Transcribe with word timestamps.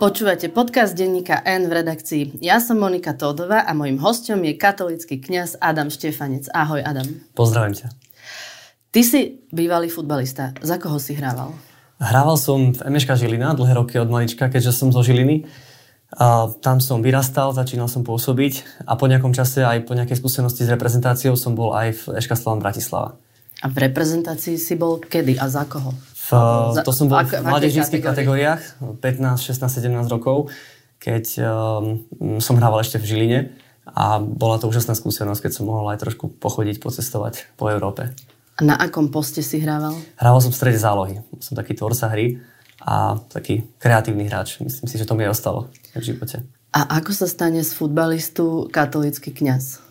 Počúvate 0.00 0.48
podcast 0.48 0.96
denníka 0.96 1.44
N 1.44 1.68
v 1.68 1.76
redakcii. 1.84 2.40
Ja 2.40 2.56
som 2.56 2.80
Monika 2.80 3.12
Tódová 3.12 3.68
a 3.68 3.76
mojim 3.76 4.00
hostom 4.00 4.40
je 4.48 4.56
katolický 4.56 5.20
kňaz 5.20 5.60
Adam 5.60 5.92
Štefanec. 5.92 6.48
Ahoj 6.56 6.80
Adam. 6.80 7.04
Pozdravím 7.36 7.76
ťa. 7.76 7.92
Ty 8.96 9.00
si 9.04 9.44
bývalý 9.52 9.92
futbalista. 9.92 10.56
Za 10.64 10.80
koho 10.80 10.96
si 10.96 11.12
hrával? 11.20 11.52
Hrával 12.00 12.40
som 12.40 12.72
v 12.72 12.80
MŠK 12.80 13.12
Žilina 13.12 13.52
dlhé 13.52 13.76
roky 13.76 14.00
od 14.00 14.08
malička, 14.08 14.48
keďže 14.48 14.72
som 14.72 14.88
zo 14.88 15.04
Žiliny. 15.04 15.44
A 16.16 16.48
tam 16.64 16.80
som 16.80 17.04
vyrastal, 17.04 17.52
začínal 17.52 17.92
som 17.92 18.00
pôsobiť 18.00 18.88
a 18.88 18.96
po 18.96 19.04
nejakom 19.04 19.36
čase 19.36 19.68
aj 19.68 19.84
po 19.84 19.92
nejakej 19.92 20.16
skúsenosti 20.16 20.64
s 20.64 20.72
reprezentáciou 20.72 21.36
som 21.36 21.52
bol 21.52 21.76
aj 21.76 22.08
v 22.08 22.16
Eška 22.16 22.40
Slavan 22.40 22.64
Bratislava. 22.64 23.20
A 23.60 23.68
v 23.68 23.76
reprezentácii 23.76 24.56
si 24.56 24.80
bol 24.80 24.96
kedy 24.96 25.36
a 25.36 25.44
za 25.52 25.68
koho? 25.68 25.92
V, 26.30 26.86
to 26.86 26.92
som 26.94 27.10
bol 27.10 27.18
v 27.26 27.42
mládežníckých 27.42 28.06
kategóriách, 28.06 28.62
15, 29.02 29.42
16, 29.42 29.82
17 29.82 29.90
rokov, 30.06 30.54
keď 31.02 31.24
um, 31.42 32.38
som 32.38 32.54
hrával 32.54 32.86
ešte 32.86 33.02
v 33.02 33.04
Žiline 33.10 33.40
a 33.90 34.22
bola 34.22 34.62
to 34.62 34.70
úžasná 34.70 34.94
skúsenosť, 34.94 35.50
keď 35.50 35.52
som 35.58 35.66
mohol 35.66 35.90
aj 35.90 36.06
trošku 36.06 36.30
pochodiť, 36.38 36.78
pocestovať 36.78 37.58
po 37.58 37.66
Európe. 37.66 38.14
A 38.54 38.60
na 38.62 38.76
akom 38.76 39.08
poste 39.08 39.40
si 39.40 39.58
hrával? 39.58 39.96
Hrával 40.20 40.40
som 40.44 40.52
v 40.52 40.58
strede 40.60 40.78
zálohy. 40.78 41.24
Som 41.40 41.56
taký 41.56 41.72
tvorca 41.72 42.12
hry 42.12 42.38
a 42.84 43.16
taký 43.32 43.64
kreatívny 43.80 44.28
hráč. 44.28 44.60
Myslím 44.60 44.86
si, 44.86 45.00
že 45.00 45.08
to 45.08 45.16
mi 45.16 45.24
ostalo 45.24 45.72
v 45.96 46.04
živote. 46.04 46.44
A 46.70 47.00
ako 47.02 47.10
sa 47.10 47.26
stane 47.26 47.64
z 47.64 47.72
futbalistu 47.74 48.70
katolícky 48.70 49.34
kňaz? 49.34 49.89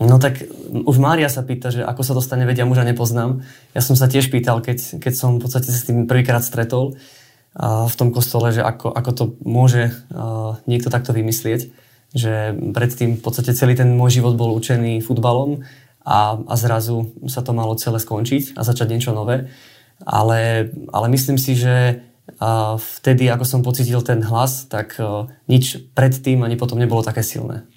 No 0.00 0.16
tak 0.16 0.40
už 0.72 0.96
Mária 0.96 1.28
sa 1.28 1.44
pýta, 1.44 1.68
že 1.68 1.84
ako 1.84 2.00
sa 2.00 2.16
dostane, 2.16 2.48
vedia 2.48 2.64
muža 2.64 2.88
nepoznám. 2.88 3.44
Ja 3.76 3.84
som 3.84 3.92
sa 4.00 4.08
tiež 4.08 4.32
pýtal, 4.32 4.64
keď, 4.64 4.96
keď 4.96 5.12
som 5.12 5.36
v 5.36 5.44
podstate 5.44 5.68
s 5.68 5.84
tým 5.84 6.08
prvýkrát 6.08 6.40
stretol 6.40 6.96
uh, 6.96 7.84
v 7.84 7.94
tom 8.00 8.08
kostole, 8.08 8.48
že 8.48 8.64
ako, 8.64 8.96
ako 8.96 9.10
to 9.12 9.24
môže 9.44 9.92
uh, 9.92 10.56
niekto 10.64 10.88
takto 10.88 11.12
vymyslieť. 11.12 11.68
Že 12.16 12.56
predtým 12.72 13.20
v 13.20 13.22
podstate 13.22 13.52
celý 13.52 13.76
ten 13.76 13.92
môj 13.92 14.24
život 14.24 14.40
bol 14.40 14.56
učený 14.56 15.04
futbalom 15.04 15.68
a, 16.00 16.40
a 16.48 16.54
zrazu 16.56 17.12
sa 17.28 17.44
to 17.44 17.52
malo 17.52 17.76
celé 17.76 18.00
skončiť 18.00 18.56
a 18.56 18.64
začať 18.64 18.96
niečo 18.96 19.12
nové. 19.12 19.52
Ale, 20.00 20.72
ale 20.96 21.06
myslím 21.12 21.36
si, 21.36 21.52
že 21.52 22.00
uh, 22.40 22.80
vtedy, 22.80 23.28
ako 23.28 23.44
som 23.44 23.60
pocitil 23.60 24.00
ten 24.00 24.24
hlas, 24.24 24.64
tak 24.64 24.96
nič 25.44 25.92
predtým 25.92 26.40
ani 26.40 26.56
potom 26.56 26.80
nebolo 26.80 27.04
také 27.04 27.20
silné. 27.20 27.68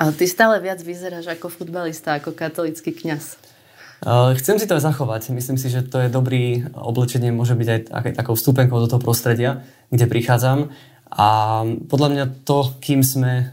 Ale 0.00 0.16
ty 0.16 0.24
stále 0.24 0.56
viac 0.64 0.80
vyzeráš 0.80 1.28
ako 1.28 1.52
futbalista, 1.52 2.16
ako 2.16 2.32
katolický 2.32 2.96
kňaz. 2.96 3.36
Chcem 4.40 4.56
si 4.56 4.64
to 4.64 4.80
aj 4.80 4.88
zachovať. 4.88 5.28
Myslím 5.36 5.60
si, 5.60 5.68
že 5.68 5.84
to 5.84 6.00
je 6.00 6.08
dobrý 6.08 6.64
oblečenie, 6.72 7.28
môže 7.28 7.52
byť 7.52 7.92
aj, 7.92 8.16
takou 8.16 8.32
vstupenkou 8.32 8.80
do 8.80 8.88
toho 8.88 8.96
prostredia, 8.96 9.60
kde 9.92 10.08
prichádzam. 10.08 10.72
A 11.12 11.28
podľa 11.92 12.08
mňa 12.16 12.24
to, 12.48 12.80
kým 12.80 13.04
sme, 13.04 13.52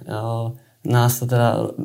nás 0.88 1.20
teda, 1.20 1.76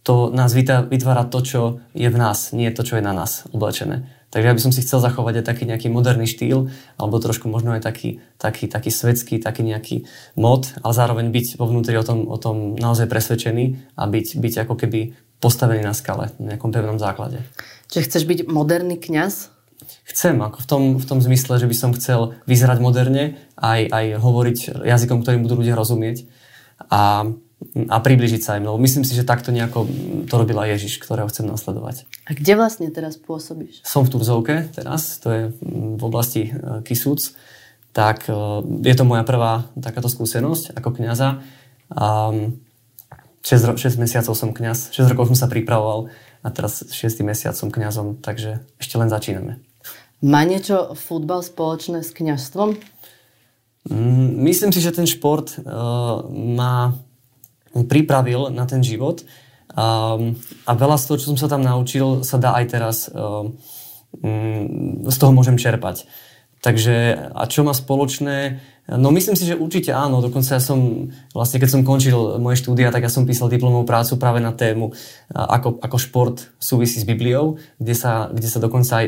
to 0.00 0.32
nás 0.32 0.56
vytvára 0.88 1.28
to, 1.28 1.44
čo 1.44 1.60
je 1.92 2.08
v 2.08 2.16
nás, 2.16 2.56
nie 2.56 2.72
to, 2.72 2.80
čo 2.80 2.96
je 2.96 3.04
na 3.04 3.12
nás 3.12 3.44
oblečené. 3.52 4.08
Takže 4.30 4.46
ja 4.46 4.54
by 4.54 4.62
som 4.62 4.70
si 4.70 4.86
chcel 4.86 5.02
zachovať 5.02 5.42
aj 5.42 5.44
taký 5.50 5.66
nejaký 5.66 5.90
moderný 5.90 6.30
štýl, 6.30 6.70
alebo 6.94 7.18
trošku 7.18 7.50
možno 7.50 7.74
aj 7.74 7.82
taký, 7.82 8.22
taký, 8.38 8.70
taký 8.70 8.90
svetský, 8.94 9.42
taký 9.42 9.66
nejaký 9.66 10.06
mod, 10.38 10.70
ale 10.86 10.94
zároveň 10.94 11.34
byť 11.34 11.58
vo 11.58 11.66
vnútri 11.66 11.98
o 11.98 12.06
tom, 12.06 12.30
o 12.30 12.38
tom 12.38 12.78
naozaj 12.78 13.10
presvedčený 13.10 13.98
a 13.98 14.06
byť, 14.06 14.26
byť 14.38 14.54
ako 14.66 14.74
keby 14.78 15.18
postavený 15.42 15.82
na 15.82 15.96
skale, 15.96 16.30
na 16.38 16.54
nejakom 16.54 16.70
pevnom 16.70 17.02
základe. 17.02 17.42
Čiže 17.90 18.06
chceš 18.06 18.22
byť 18.30 18.38
moderný 18.46 19.02
kňaz? 19.02 19.50
Chcem, 20.06 20.38
ako 20.38 20.62
v 20.62 20.66
tom, 20.68 20.82
v 21.00 21.06
tom 21.08 21.18
zmysle, 21.18 21.58
že 21.58 21.66
by 21.66 21.76
som 21.76 21.90
chcel 21.96 22.38
vyzerať 22.46 22.78
moderne, 22.78 23.40
aj, 23.58 23.90
aj 23.90 24.06
hovoriť 24.22 24.86
jazykom, 24.86 25.26
ktorým 25.26 25.42
budú 25.42 25.58
ľudia 25.64 25.74
rozumieť. 25.74 26.28
A 26.86 27.26
a 27.88 27.96
približiť 28.00 28.40
sa 28.40 28.56
im. 28.56 28.66
Lebo 28.66 28.80
myslím 28.80 29.04
si, 29.04 29.12
že 29.12 29.28
takto 29.28 29.52
nejako 29.52 29.84
to 30.26 30.34
robila 30.34 30.64
Ježiš, 30.66 30.98
ktorého 30.98 31.28
chcem 31.28 31.44
nasledovať. 31.44 32.08
A 32.26 32.32
kde 32.32 32.56
vlastne 32.56 32.88
teraz 32.88 33.20
pôsobíš? 33.20 33.84
Som 33.84 34.08
v 34.08 34.16
Turzovke 34.16 34.72
teraz, 34.72 35.20
to 35.20 35.28
je 35.30 35.42
v 35.62 36.02
oblasti 36.02 36.50
e, 36.50 36.80
Kisúc. 36.82 37.36
Tak 37.92 38.26
e, 38.26 38.34
je 38.84 38.94
to 38.96 39.04
moja 39.04 39.22
prvá 39.28 39.68
takáto 39.76 40.08
skúsenosť 40.08 40.72
ako 40.74 40.88
kniaza. 40.96 41.44
6, 41.90 43.76
6 43.76 44.02
mesiacov 44.02 44.34
som 44.36 44.52
kňaz, 44.52 44.94
6 44.94 45.10
rokov 45.10 45.32
som 45.32 45.38
sa 45.38 45.50
pripravoval 45.50 46.12
a 46.44 46.48
teraz 46.52 46.86
6 46.86 47.24
mesiac 47.26 47.56
som 47.56 47.72
kňazom, 47.72 48.20
takže 48.20 48.62
ešte 48.78 48.94
len 49.00 49.08
začíname. 49.10 49.60
Má 50.20 50.44
niečo 50.44 50.92
futbal 50.94 51.40
spoločné 51.40 52.04
s 52.04 52.12
kňazstvom? 52.12 52.76
Mm, 53.88 54.44
myslím 54.44 54.70
si, 54.76 54.84
že 54.84 54.92
ten 54.92 55.08
šport 55.08 55.56
uh, 55.56 56.20
má 56.28 56.92
pripravil 57.74 58.50
na 58.50 58.66
ten 58.66 58.82
život. 58.82 59.22
A, 59.70 60.18
a 60.66 60.72
veľa 60.74 60.96
z 60.98 61.04
toho, 61.06 61.16
čo 61.18 61.30
som 61.34 61.38
sa 61.38 61.46
tam 61.46 61.62
naučil, 61.62 62.26
sa 62.26 62.42
dá 62.42 62.58
aj 62.58 62.64
teraz, 62.66 62.96
um, 63.10 63.54
z 65.06 65.16
toho 65.16 65.30
môžem 65.30 65.54
čerpať. 65.54 66.10
Takže 66.60 67.16
a 67.32 67.48
čo 67.48 67.64
má 67.64 67.72
spoločné? 67.72 68.60
No 68.90 69.14
myslím 69.14 69.32
si, 69.32 69.48
že 69.48 69.56
určite 69.56 69.96
áno. 69.96 70.20
Dokonca 70.20 70.58
ja 70.58 70.62
som, 70.62 71.08
vlastne 71.32 71.56
keď 71.56 71.70
som 71.72 71.86
končil 71.86 72.36
moje 72.36 72.60
štúdia, 72.60 72.92
tak 72.92 73.06
ja 73.06 73.12
som 73.12 73.24
písal 73.24 73.48
diplomovú 73.48 73.88
prácu 73.88 74.20
práve 74.20 74.44
na 74.44 74.52
tému, 74.52 74.92
ako, 75.32 75.80
ako 75.80 75.96
šport 75.96 76.36
súvisí 76.60 77.00
s 77.00 77.08
Bibliou, 77.08 77.56
kde 77.80 77.94
sa, 77.96 78.28
kde 78.28 78.50
sa 78.50 78.58
dokonca 78.60 78.92
aj 79.00 79.06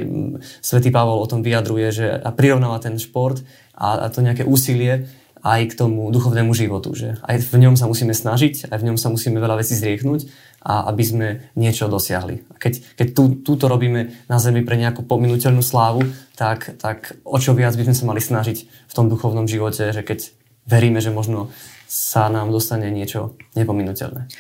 svätý 0.64 0.88
Pavol 0.88 1.20
o 1.20 1.28
tom 1.28 1.44
vyjadruje, 1.44 1.88
že 1.92 2.06
a 2.08 2.30
prirovnáva 2.32 2.78
ten 2.80 2.96
šport 2.96 3.42
a, 3.76 4.00
a 4.00 4.08
to 4.08 4.24
nejaké 4.24 4.46
úsilie 4.46 5.10
aj 5.42 5.74
k 5.74 5.76
tomu 5.76 6.08
duchovnému 6.14 6.54
životu. 6.54 6.94
Že 6.94 7.18
aj 7.22 7.36
v 7.50 7.56
ňom 7.66 7.74
sa 7.74 7.90
musíme 7.90 8.14
snažiť, 8.14 8.70
aj 8.70 8.78
v 8.78 8.86
ňom 8.90 8.96
sa 8.96 9.10
musíme 9.10 9.42
veľa 9.42 9.58
vecí 9.58 9.74
zrieknúť 9.74 10.30
a 10.62 10.86
aby 10.94 11.02
sme 11.02 11.28
niečo 11.58 11.90
dosiahli. 11.90 12.46
A 12.50 12.56
keď, 12.62 12.94
keď 12.94 13.06
tú, 13.10 13.22
túto 13.42 13.66
robíme 13.66 14.14
na 14.30 14.38
zemi 14.38 14.62
pre 14.62 14.78
nejakú 14.78 15.02
pominuteľnú 15.02 15.60
slávu, 15.60 16.06
tak, 16.38 16.78
tak 16.78 17.18
o 17.26 17.36
čo 17.42 17.58
viac 17.58 17.74
by 17.74 17.90
sme 17.90 17.98
sa 17.98 18.04
mali 18.06 18.22
snažiť 18.22 18.58
v 18.64 18.92
tom 18.94 19.10
duchovnom 19.10 19.50
živote, 19.50 19.90
že 19.90 20.02
keď 20.06 20.30
veríme, 20.70 21.02
že 21.02 21.10
možno 21.10 21.50
sa 21.90 22.30
nám 22.30 22.54
dostane 22.54 22.88
niečo 22.88 23.34
nepominuteľné. 23.58 24.30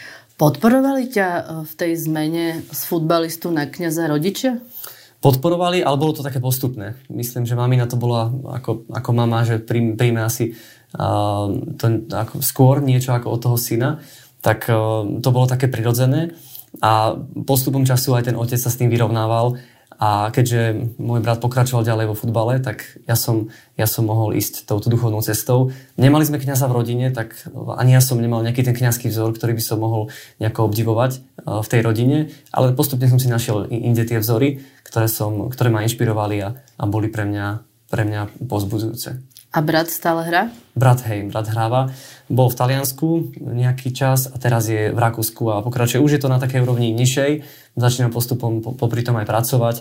Podporovali 0.40 1.12
ťa 1.12 1.28
e, 1.28 1.42
v 1.68 1.72
tej 1.76 1.92
zmene 2.08 2.64
z 2.64 2.80
futbalistu 2.88 3.52
na 3.52 3.68
kniaza 3.68 4.08
rodičia? 4.08 4.62
Podporovali, 5.22 5.86
ale 5.86 5.96
bolo 6.00 6.18
to 6.18 6.26
také 6.26 6.42
postupné. 6.42 6.98
Myslím, 7.06 7.46
že 7.46 7.54
mamina 7.54 7.86
to 7.86 7.94
bola 7.94 8.26
ako, 8.58 8.90
ako 8.90 9.10
mama, 9.14 9.46
že 9.46 9.62
príjme 9.62 10.18
asi 10.18 10.58
to, 10.92 11.86
ako 12.12 12.44
skôr 12.44 12.84
niečo 12.84 13.16
ako 13.16 13.32
od 13.32 13.40
toho 13.40 13.56
syna, 13.56 14.04
tak 14.44 14.68
to 15.22 15.28
bolo 15.32 15.46
také 15.48 15.72
prirodzené 15.72 16.36
a 16.80 17.16
postupom 17.44 17.84
času 17.84 18.16
aj 18.16 18.32
ten 18.32 18.36
otec 18.36 18.56
sa 18.56 18.72
s 18.72 18.76
tým 18.80 18.88
vyrovnával 18.88 19.60
a 20.02 20.34
keďže 20.34 20.90
môj 20.98 21.22
brat 21.22 21.38
pokračoval 21.38 21.86
ďalej 21.86 22.10
vo 22.10 22.18
futbale, 22.18 22.58
tak 22.58 22.82
ja 23.06 23.14
som, 23.14 23.54
ja 23.78 23.86
som 23.86 24.02
mohol 24.10 24.34
ísť 24.34 24.66
touto 24.66 24.90
duchovnou 24.90 25.22
cestou. 25.22 25.70
Nemali 25.94 26.26
sme 26.26 26.42
kňaza 26.42 26.66
v 26.66 26.74
rodine, 26.74 27.06
tak 27.14 27.38
ani 27.78 27.94
ja 27.94 28.02
som 28.02 28.18
nemal 28.18 28.42
nejaký 28.42 28.66
ten 28.66 28.74
kňazský 28.74 29.14
vzor, 29.14 29.30
ktorý 29.38 29.54
by 29.54 29.62
som 29.62 29.78
mohol 29.78 30.10
nejako 30.42 30.66
obdivovať 30.66 31.22
v 31.46 31.66
tej 31.70 31.80
rodine, 31.86 32.34
ale 32.50 32.74
postupne 32.74 33.06
som 33.06 33.22
si 33.22 33.30
našiel 33.30 33.70
inde 33.70 34.02
tie 34.02 34.18
vzory, 34.18 34.66
ktoré, 34.82 35.06
som, 35.06 35.46
ktoré 35.46 35.70
ma 35.70 35.86
inšpirovali 35.86 36.36
a, 36.42 36.58
a 36.58 36.84
boli 36.90 37.06
pre 37.06 37.22
mňa, 37.22 37.62
pre 37.86 38.02
mňa 38.02 38.42
pozbudzujúce. 38.42 39.31
A 39.52 39.60
brat 39.60 39.92
stále 39.92 40.24
hrá? 40.24 40.48
Brat, 40.72 41.04
hej, 41.04 41.28
brat 41.28 41.44
hráva. 41.52 41.92
Bol 42.32 42.48
v 42.48 42.56
Taliansku 42.56 43.36
nejaký 43.36 43.92
čas 43.92 44.24
a 44.24 44.40
teraz 44.40 44.64
je 44.64 44.88
v 44.88 44.96
Rakúsku 44.96 45.44
a 45.52 45.60
pokračuje. 45.60 46.00
Už 46.00 46.16
je 46.16 46.22
to 46.24 46.32
na 46.32 46.40
takej 46.40 46.64
úrovni 46.64 46.88
nižšej, 46.96 47.44
začína 47.76 48.08
postupom 48.08 48.64
popri 48.64 49.04
tom 49.04 49.20
aj 49.20 49.28
pracovať, 49.28 49.76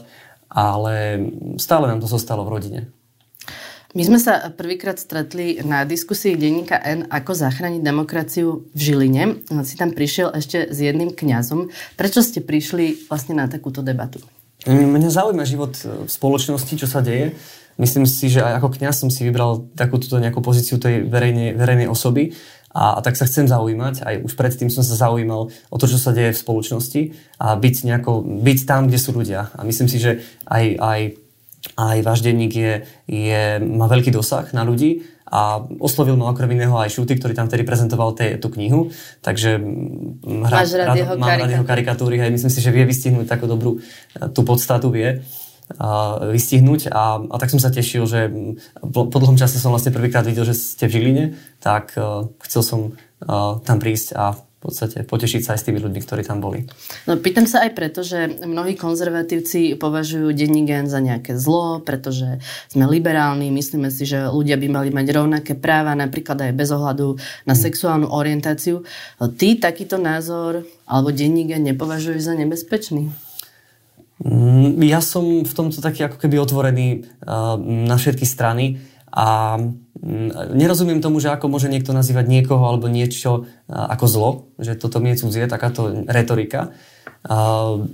ale 0.52 1.24
stále 1.56 1.88
nám 1.88 2.04
to 2.04 2.12
zostalo 2.12 2.44
v 2.44 2.52
rodine. 2.52 2.80
My 3.96 4.04
sme 4.04 4.20
sa 4.20 4.52
prvýkrát 4.52 5.00
stretli 5.00 5.64
na 5.64 5.88
diskusii 5.88 6.36
denníka 6.36 6.76
N, 6.80 7.08
ako 7.08 7.32
zachrániť 7.32 7.80
demokraciu 7.80 8.68
v 8.76 8.80
Žiline. 8.80 9.24
Si 9.64 9.80
tam 9.80 9.96
prišiel 9.96 10.36
ešte 10.36 10.68
s 10.68 10.78
jedným 10.84 11.16
kňazom. 11.16 11.72
Prečo 11.96 12.20
ste 12.20 12.44
prišli 12.44 13.08
vlastne 13.08 13.40
na 13.40 13.48
takúto 13.48 13.80
debatu? 13.80 14.20
Mňa 14.68 15.12
zaujíma 15.12 15.48
život 15.48 15.80
v 15.80 16.12
spoločnosti, 16.12 16.72
čo 16.76 16.88
sa 16.88 17.00
deje 17.00 17.36
myslím 17.82 18.06
si, 18.06 18.30
že 18.30 18.46
aj 18.46 18.62
ako 18.62 18.70
kňaz 18.78 18.96
som 19.02 19.10
si 19.10 19.26
vybral 19.26 19.66
takúto 19.74 20.22
nejakú 20.22 20.40
pozíciu 20.40 20.78
tej 20.78 21.10
verejnej, 21.10 21.58
verejnej 21.58 21.90
osoby 21.90 22.38
a, 22.72 22.98
a 22.98 23.00
tak 23.04 23.20
sa 23.20 23.28
chcem 23.28 23.50
zaujímať. 23.50 24.06
Aj 24.06 24.16
už 24.22 24.34
predtým 24.38 24.70
som 24.72 24.86
sa 24.86 24.96
zaujímal 24.96 25.52
o 25.52 25.78
to, 25.82 25.86
čo 25.90 26.00
sa 26.00 26.16
deje 26.16 26.32
v 26.32 26.42
spoločnosti 26.42 27.02
a 27.42 27.58
byť, 27.58 27.76
nejako, 27.90 28.24
byť 28.24 28.60
tam, 28.64 28.88
kde 28.88 29.00
sú 29.02 29.12
ľudia. 29.12 29.52
A 29.58 29.66
myslím 29.66 29.90
si, 29.92 29.98
že 30.00 30.24
aj, 30.48 30.66
aj, 30.80 31.02
aj 31.76 31.98
váš 32.06 32.20
denník 32.22 32.54
je, 32.54 32.74
je, 33.10 33.42
má 33.60 33.90
veľký 33.92 34.14
dosah 34.14 34.48
na 34.56 34.64
ľudí 34.64 35.04
a 35.32 35.64
oslovil 35.80 36.20
ma 36.20 36.28
okrem 36.36 36.52
iného 36.60 36.76
aj 36.76 36.92
Šuty, 36.92 37.16
ktorý 37.16 37.32
tam 37.32 37.48
vtedy 37.48 37.64
prezentoval 37.64 38.12
te, 38.12 38.36
tú 38.36 38.52
knihu, 38.52 38.92
takže 39.24 39.56
hra, 40.44 40.68
rád, 40.68 40.68
rád, 40.76 40.96
jeho 41.00 41.16
mám 41.16 41.40
rád 41.40 41.56
jeho 41.56 41.64
karikatúry 41.64 42.20
a 42.20 42.28
myslím 42.28 42.52
si, 42.52 42.60
že 42.60 42.68
vie 42.68 42.84
vystihnúť 42.84 43.32
takú 43.32 43.48
dobrú 43.48 43.80
tú 44.36 44.44
podstatu 44.44 44.92
vie. 44.92 45.24
Vystihnúť 46.36 46.92
a, 46.92 47.22
a 47.22 47.36
tak 47.40 47.54
som 47.54 47.62
sa 47.62 47.72
tešil, 47.72 48.04
že 48.10 48.28
po, 48.80 49.08
po 49.08 49.18
dlhom 49.20 49.40
čase 49.40 49.62
som 49.62 49.72
vlastne 49.72 49.96
prvýkrát 49.96 50.26
videl, 50.28 50.44
že 50.44 50.58
ste 50.58 50.88
v 50.90 50.94
Žiline, 51.00 51.26
tak 51.64 51.96
uh, 51.96 52.28
chcel 52.44 52.62
som 52.66 52.80
uh, 52.92 53.62
tam 53.64 53.78
prísť 53.80 54.18
a 54.18 54.36
v 54.62 54.70
podstate 54.70 55.02
potešiť 55.10 55.42
sa 55.42 55.58
aj 55.58 55.60
s 55.60 55.66
tými 55.66 55.82
ľuďmi, 55.82 56.06
ktorí 56.06 56.22
tam 56.22 56.38
boli. 56.38 56.70
No, 57.10 57.18
pýtam 57.18 57.50
sa 57.50 57.66
aj 57.66 57.74
preto, 57.74 58.06
že 58.06 58.46
mnohí 58.46 58.78
konzervatívci 58.78 59.74
považujú 59.74 60.30
denní 60.38 60.70
gen 60.70 60.86
za 60.86 61.02
nejaké 61.02 61.34
zlo, 61.34 61.82
pretože 61.82 62.38
sme 62.70 62.86
liberálni, 62.86 63.50
myslíme 63.50 63.90
si, 63.90 64.06
že 64.06 64.30
ľudia 64.30 64.62
by 64.62 64.68
mali 64.70 64.90
mať 64.94 65.08
rovnaké 65.18 65.54
práva, 65.58 65.98
napríklad 65.98 66.46
aj 66.46 66.54
bez 66.54 66.70
ohľadu 66.70 67.18
na 67.50 67.58
sexuálnu 67.58 68.14
orientáciu. 68.14 68.86
Ty 69.18 69.58
takýto 69.58 69.98
názor 69.98 70.62
alebo 70.86 71.10
denní 71.10 71.50
gen 71.50 71.66
nepovažuješ 71.66 72.22
za 72.30 72.38
nebezpečný? 72.38 73.10
Mm, 74.22 74.61
ja 74.88 75.04
som 75.04 75.46
v 75.46 75.54
tomto 75.54 75.84
taký 75.84 76.08
ako 76.08 76.18
keby 76.18 76.42
otvorený 76.42 77.06
na 77.62 77.96
všetky 78.00 78.26
strany 78.26 78.82
a 79.12 79.60
mm, 79.60 80.56
nerozumiem 80.56 81.04
tomu, 81.04 81.20
že 81.20 81.36
ako 81.36 81.52
môže 81.52 81.68
niekto 81.68 81.92
nazývať 81.92 82.32
niekoho 82.32 82.64
alebo 82.64 82.88
niečo 82.88 83.46
ako 83.68 84.06
zlo, 84.08 84.30
že 84.56 84.80
toto 84.80 85.04
mi 85.04 85.12
je 85.12 85.28
cudzie, 85.28 85.52
takáto 85.52 86.08
retorika. 86.08 86.72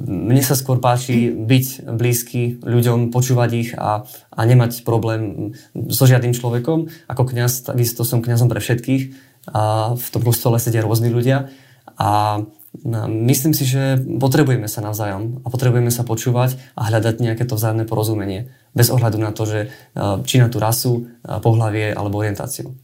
Mne 0.07 0.39
sa 0.39 0.55
skôr 0.55 0.79
páči 0.79 1.35
byť 1.35 1.89
blízky 1.99 2.63
ľuďom, 2.63 3.11
počúvať 3.11 3.49
ich 3.59 3.69
a, 3.75 4.07
a 4.07 4.41
nemať 4.47 4.87
problém 4.87 5.51
so 5.75 6.07
žiadnym 6.07 6.31
človekom. 6.31 6.87
Ako 7.11 7.27
kňaz, 7.27 7.67
takisto 7.67 8.07
som 8.07 8.23
kňazom 8.23 8.47
pre 8.47 8.63
všetkých. 8.63 9.03
A 9.51 9.95
v 9.99 10.07
tom 10.15 10.23
kostole 10.23 10.63
sedia 10.63 10.79
rôzni 10.79 11.11
ľudia. 11.11 11.51
A 11.99 12.39
No, 12.83 13.07
myslím 13.09 13.55
si, 13.55 13.65
že 13.65 13.97
potrebujeme 13.97 14.69
sa 14.69 14.83
navzájom 14.85 15.41
a 15.41 15.47
potrebujeme 15.47 15.89
sa 15.89 16.05
počúvať 16.05 16.59
a 16.77 16.91
hľadať 16.91 17.23
nejaké 17.23 17.43
to 17.47 17.57
vzájomné 17.57 17.89
porozumenie. 17.89 18.51
Bez 18.77 18.93
ohľadu 18.93 19.17
na 19.17 19.33
to, 19.33 19.49
že 19.49 19.59
e, 19.65 19.67
či 20.27 20.37
na 20.37 20.51
tú 20.51 20.61
rasu, 20.61 21.09
e, 21.23 21.41
pohlavie 21.41 21.95
alebo 21.95 22.21
orientáciu. 22.21 22.75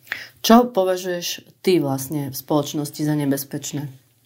Čo 0.42 0.74
považuješ 0.74 1.60
ty 1.62 1.78
vlastne 1.78 2.32
v 2.32 2.36
spoločnosti 2.36 3.02
za 3.04 3.14
nebezpečné? 3.14 3.82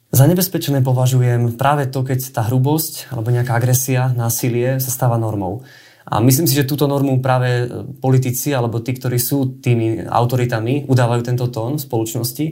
Za 0.07 0.23
nebezpečné 0.23 0.79
považujem 0.79 1.59
práve 1.59 1.91
to, 1.91 2.05
keď 2.07 2.31
tá 2.31 2.47
hrubosť 2.47 3.11
alebo 3.11 3.27
nejaká 3.27 3.59
agresia, 3.59 4.15
násilie 4.15 4.79
sa 4.79 4.91
stáva 4.93 5.19
normou. 5.19 5.67
A 6.07 6.23
myslím 6.23 6.47
si, 6.47 6.55
že 6.55 6.63
túto 6.63 6.87
normu 6.87 7.19
práve 7.19 7.65
e, 7.65 7.65
politici 7.99 8.55
alebo 8.55 8.79
tí, 8.79 8.95
ktorí 8.95 9.19
sú 9.19 9.59
tými 9.59 10.07
autoritami, 10.07 10.87
udávajú 10.87 11.21
tento 11.27 11.51
tón 11.51 11.75
v 11.75 11.83
spoločnosti. 11.83 12.45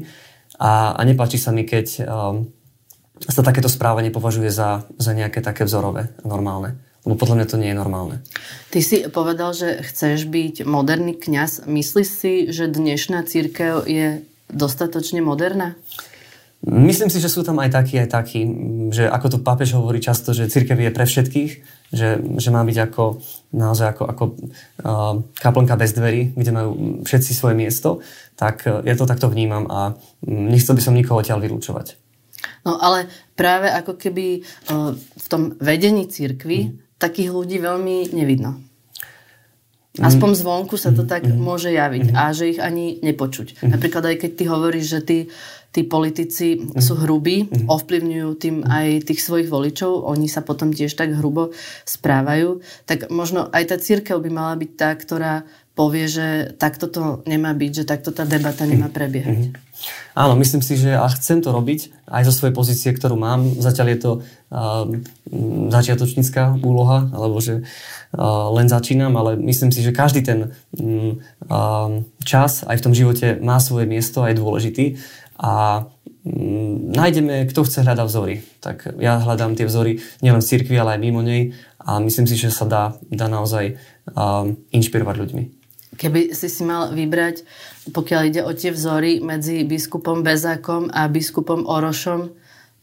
A, 0.60 0.96
a 0.96 1.02
nepáči 1.04 1.36
sa 1.36 1.52
mi, 1.52 1.68
keď 1.68 1.88
um, 2.04 2.48
sa 3.24 3.42
takéto 3.42 3.72
správanie 3.72 4.12
považuje 4.12 4.52
za, 4.52 4.84
za 5.00 5.12
nejaké 5.16 5.40
také 5.40 5.64
vzorové 5.64 6.12
normálne. 6.28 6.76
Lebo 7.06 7.22
podľa 7.22 7.36
mňa 7.38 7.48
to 7.48 7.62
nie 7.62 7.70
je 7.70 7.78
normálne. 7.78 8.18
Ty 8.74 8.80
si 8.82 9.06
povedal, 9.06 9.54
že 9.54 9.86
chceš 9.86 10.26
byť 10.26 10.66
moderný 10.66 11.14
kňaz. 11.14 11.70
Myslíš 11.70 12.10
si, 12.10 12.34
že 12.50 12.66
dnešná 12.66 13.22
církev 13.30 13.86
je 13.86 14.26
dostatočne 14.50 15.22
moderná? 15.22 15.78
Myslím 16.66 17.14
si, 17.14 17.22
že 17.22 17.30
sú 17.30 17.46
tam 17.46 17.62
aj 17.62 17.78
takí, 17.78 18.02
aj 18.02 18.10
takí, 18.10 18.42
že 18.90 19.06
ako 19.06 19.38
to 19.38 19.46
pápež 19.46 19.78
hovorí 19.78 20.02
často, 20.02 20.34
že 20.34 20.50
církev 20.50 20.74
je 20.82 20.90
pre 20.90 21.06
všetkých, 21.06 21.52
že, 21.94 22.18
že 22.42 22.50
má 22.50 22.66
byť 22.66 22.78
ako 22.90 23.22
naozaj 23.54 23.94
ako, 23.94 24.04
ako 24.10 24.24
uh, 24.26 25.14
kaplnka 25.38 25.78
bez 25.78 25.94
dverí, 25.94 26.34
kde 26.34 26.52
majú 26.58 26.70
všetci 27.06 27.32
svoje 27.38 27.54
miesto, 27.54 28.02
tak 28.34 28.66
uh, 28.66 28.82
ja 28.82 28.98
to 28.98 29.06
takto 29.06 29.30
vnímam 29.30 29.70
a 29.70 29.94
nechcel 30.26 30.74
by 30.74 30.82
som 30.82 30.98
nikoho 30.98 31.22
odtiaľ 31.22 31.38
vylúčovať. 31.38 32.02
No 32.66 32.82
ale 32.82 33.08
práve 33.38 33.70
ako 33.70 33.94
keby 33.96 34.42
uh, 34.42 34.98
v 34.98 35.26
tom 35.30 35.54
vedení 35.62 36.10
církvy 36.10 36.58
mm. 36.66 36.98
takých 36.98 37.30
ľudí 37.30 37.62
veľmi 37.62 38.12
nevidno. 38.12 38.66
Aspoň 39.96 40.36
mhm. 40.36 40.40
zvonku 40.44 40.76
sa 40.76 40.92
to 40.92 41.08
mhm. 41.08 41.10
tak 41.10 41.24
môže 41.32 41.72
javiť 41.72 42.12
a 42.12 42.36
že 42.36 42.52
ich 42.52 42.60
ani 42.60 43.00
nepočuť. 43.00 43.64
Napríklad 43.64 44.04
aj 44.12 44.28
keď 44.28 44.32
ty 44.36 44.44
hovoríš, 44.44 44.86
že 44.92 45.00
tí, 45.00 45.20
tí 45.72 45.82
politici 45.88 46.68
sú 46.76 47.00
hrubí, 47.00 47.48
ovplyvňujú 47.48 48.30
tým 48.36 48.56
aj 48.68 49.08
tých 49.08 49.24
svojich 49.24 49.48
voličov, 49.48 50.04
oni 50.04 50.28
sa 50.28 50.44
potom 50.44 50.76
tiež 50.76 50.92
tak 51.00 51.16
hrubo 51.16 51.56
správajú, 51.88 52.60
tak 52.84 53.08
možno 53.08 53.48
aj 53.56 53.64
tá 53.72 53.78
církev 53.80 54.20
by 54.20 54.30
mala 54.32 54.60
byť 54.60 54.72
tá, 54.76 54.92
ktorá 54.92 55.48
povie, 55.76 56.08
že 56.08 56.56
takto 56.56 56.88
to 56.88 57.22
nemá 57.28 57.52
byť, 57.52 57.72
že 57.72 57.84
takto 57.84 58.16
tá 58.16 58.24
debata 58.24 58.64
nemá 58.64 58.88
prebiehať. 58.88 59.52
Mm-hmm. 59.52 59.64
Áno, 60.16 60.40
myslím 60.40 60.64
si, 60.64 60.80
že 60.80 60.96
a 60.96 61.04
chcem 61.12 61.44
to 61.44 61.52
robiť 61.52 62.08
aj 62.08 62.24
zo 62.32 62.34
svojej 62.34 62.56
pozície, 62.56 62.90
ktorú 62.96 63.20
mám. 63.20 63.44
Zatiaľ 63.60 63.88
je 63.92 64.00
to 64.00 64.12
uh, 64.24 64.88
začiatočnícká 65.68 66.64
úloha, 66.64 67.12
alebo 67.12 67.44
že 67.44 67.60
uh, 67.60 68.48
len 68.56 68.72
začínam, 68.72 69.12
ale 69.20 69.36
myslím 69.36 69.76
si, 69.76 69.84
že 69.84 69.92
každý 69.92 70.24
ten 70.24 70.56
um, 70.80 71.20
čas 72.24 72.64
aj 72.64 72.80
v 72.80 72.84
tom 72.88 72.94
živote 72.96 73.36
má 73.44 73.60
svoje 73.60 73.84
miesto 73.84 74.24
a 74.24 74.32
je 74.32 74.40
dôležitý. 74.40 74.86
A 75.36 75.84
um, 76.24 76.96
nájdeme, 76.96 77.44
kto 77.52 77.68
chce 77.68 77.84
hľadať 77.84 78.08
vzory. 78.08 78.36
Tak 78.64 78.96
ja 79.04 79.20
hľadám 79.20 79.60
tie 79.60 79.68
vzory 79.68 80.00
nielen 80.24 80.40
v 80.40 80.50
cirkvi, 80.56 80.80
ale 80.80 80.96
aj 80.96 81.04
mimo 81.04 81.20
nej 81.20 81.52
a 81.84 82.00
myslím 82.00 82.26
si, 82.26 82.40
že 82.40 82.50
sa 82.50 82.66
dá, 82.66 82.84
dá 83.12 83.28
naozaj 83.30 83.78
um, 84.16 84.58
inšpirovať 84.74 85.16
ľuďmi. 85.22 85.44
Keby 85.96 86.36
si 86.36 86.48
si 86.52 86.62
mal 86.68 86.92
vybrať, 86.92 87.48
pokiaľ 87.92 88.22
ide 88.28 88.42
o 88.44 88.52
tie 88.52 88.76
vzory 88.76 89.24
medzi 89.24 89.64
biskupom 89.64 90.22
Bezákom 90.22 90.92
a 90.92 91.08
biskupom 91.08 91.64
Orošom, 91.64 92.36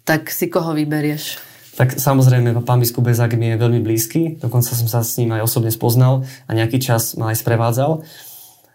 tak 0.03 0.33
si 0.33 0.51
koho 0.51 0.73
vyberieš? 0.73 1.53
Tak 1.73 1.97
samozrejme, 1.97 2.53
pán 2.69 2.85
biskup 2.85 3.09
Bezák 3.09 3.33
mi 3.41 3.49
je 3.49 3.57
veľmi 3.57 3.81
blízky, 3.81 4.37
dokonca 4.37 4.77
som 4.77 4.85
sa 4.85 5.01
s 5.01 5.17
ním 5.17 5.33
aj 5.33 5.49
osobne 5.49 5.73
spoznal 5.73 6.29
a 6.45 6.51
nejaký 6.53 6.77
čas 6.77 7.17
ma 7.17 7.33
aj 7.33 7.41
sprevádzal. 7.41 8.05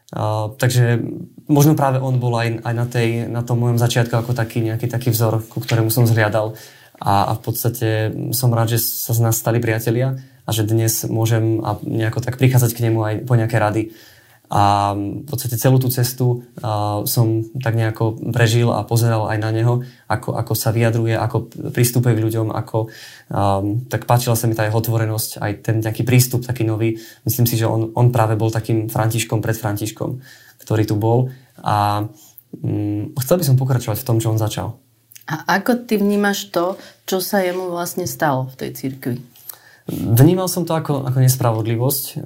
Uh, 0.08 0.56
takže 0.58 1.04
možno 1.52 1.76
práve 1.76 2.00
on 2.00 2.18
bol 2.18 2.34
aj, 2.34 2.64
aj 2.64 2.74
na, 2.74 2.86
tej, 2.88 3.28
na 3.28 3.44
tom 3.44 3.60
mojom 3.60 3.78
začiatku 3.78 4.16
ako 4.16 4.32
taký 4.34 4.64
nejaký 4.64 4.88
taký 4.88 5.12
vzor, 5.14 5.46
ku 5.46 5.62
ktorému 5.62 5.94
som 5.94 6.10
zhliadal. 6.10 6.58
A, 6.98 7.30
a 7.30 7.32
v 7.38 7.42
podstate 7.44 7.88
som 8.34 8.50
rád, 8.50 8.74
že 8.74 8.82
sa 8.82 9.14
z 9.14 9.22
nás 9.22 9.38
stali 9.38 9.62
priatelia 9.62 10.18
a 10.48 10.50
že 10.50 10.66
dnes 10.66 11.06
môžem 11.06 11.62
a 11.62 11.78
nejako 11.86 12.26
tak 12.26 12.42
prichádzať 12.42 12.72
k 12.74 12.90
nemu 12.90 13.00
aj 13.04 13.16
po 13.30 13.38
nejaké 13.38 13.62
rady 13.62 13.84
a 14.48 14.96
v 14.96 15.28
podstate 15.28 15.60
celú 15.60 15.76
tú 15.76 15.92
cestu 15.92 16.48
som 17.04 17.28
tak 17.60 17.76
nejako 17.76 18.16
prežil 18.32 18.72
a 18.72 18.88
pozeral 18.88 19.28
aj 19.28 19.38
na 19.44 19.52
neho, 19.52 19.84
ako, 20.08 20.40
ako 20.40 20.54
sa 20.56 20.72
vyjadruje, 20.72 21.20
ako 21.20 21.52
pristupuje 21.76 22.16
k 22.16 22.24
ľuďom, 22.24 22.56
ako 22.56 22.88
um, 22.88 23.84
tak 23.92 24.08
páčila 24.08 24.40
sa 24.40 24.48
mi 24.48 24.56
tá 24.56 24.64
jeho 24.64 24.80
otvorenosť, 24.80 25.44
aj 25.44 25.52
ten 25.68 25.76
nejaký 25.84 26.08
prístup 26.08 26.48
taký 26.48 26.64
nový. 26.64 26.96
Myslím 27.28 27.44
si, 27.44 27.60
že 27.60 27.68
on, 27.68 27.92
on 27.92 28.08
práve 28.08 28.40
bol 28.40 28.48
takým 28.48 28.88
Františkom 28.88 29.44
pred 29.44 29.60
Františkom, 29.60 30.24
ktorý 30.64 30.84
tu 30.88 30.96
bol 30.96 31.28
a 31.60 32.08
um, 32.64 33.12
chcel 33.20 33.36
by 33.36 33.44
som 33.44 33.60
pokračovať 33.60 34.00
v 34.00 34.08
tom, 34.08 34.18
čo 34.24 34.32
on 34.32 34.40
začal. 34.40 34.80
A 35.28 35.60
ako 35.60 35.84
ty 35.84 36.00
vnímaš 36.00 36.48
to, 36.56 36.80
čo 37.04 37.20
sa 37.20 37.44
jemu 37.44 37.68
vlastne 37.68 38.08
stalo 38.08 38.48
v 38.48 38.64
tej 38.64 38.72
cirkvi? 38.80 39.20
Vnímal 39.88 40.52
som 40.52 40.68
to 40.68 40.76
ako, 40.76 41.08
ako 41.08 41.18
nespravodlivosť. 41.24 42.20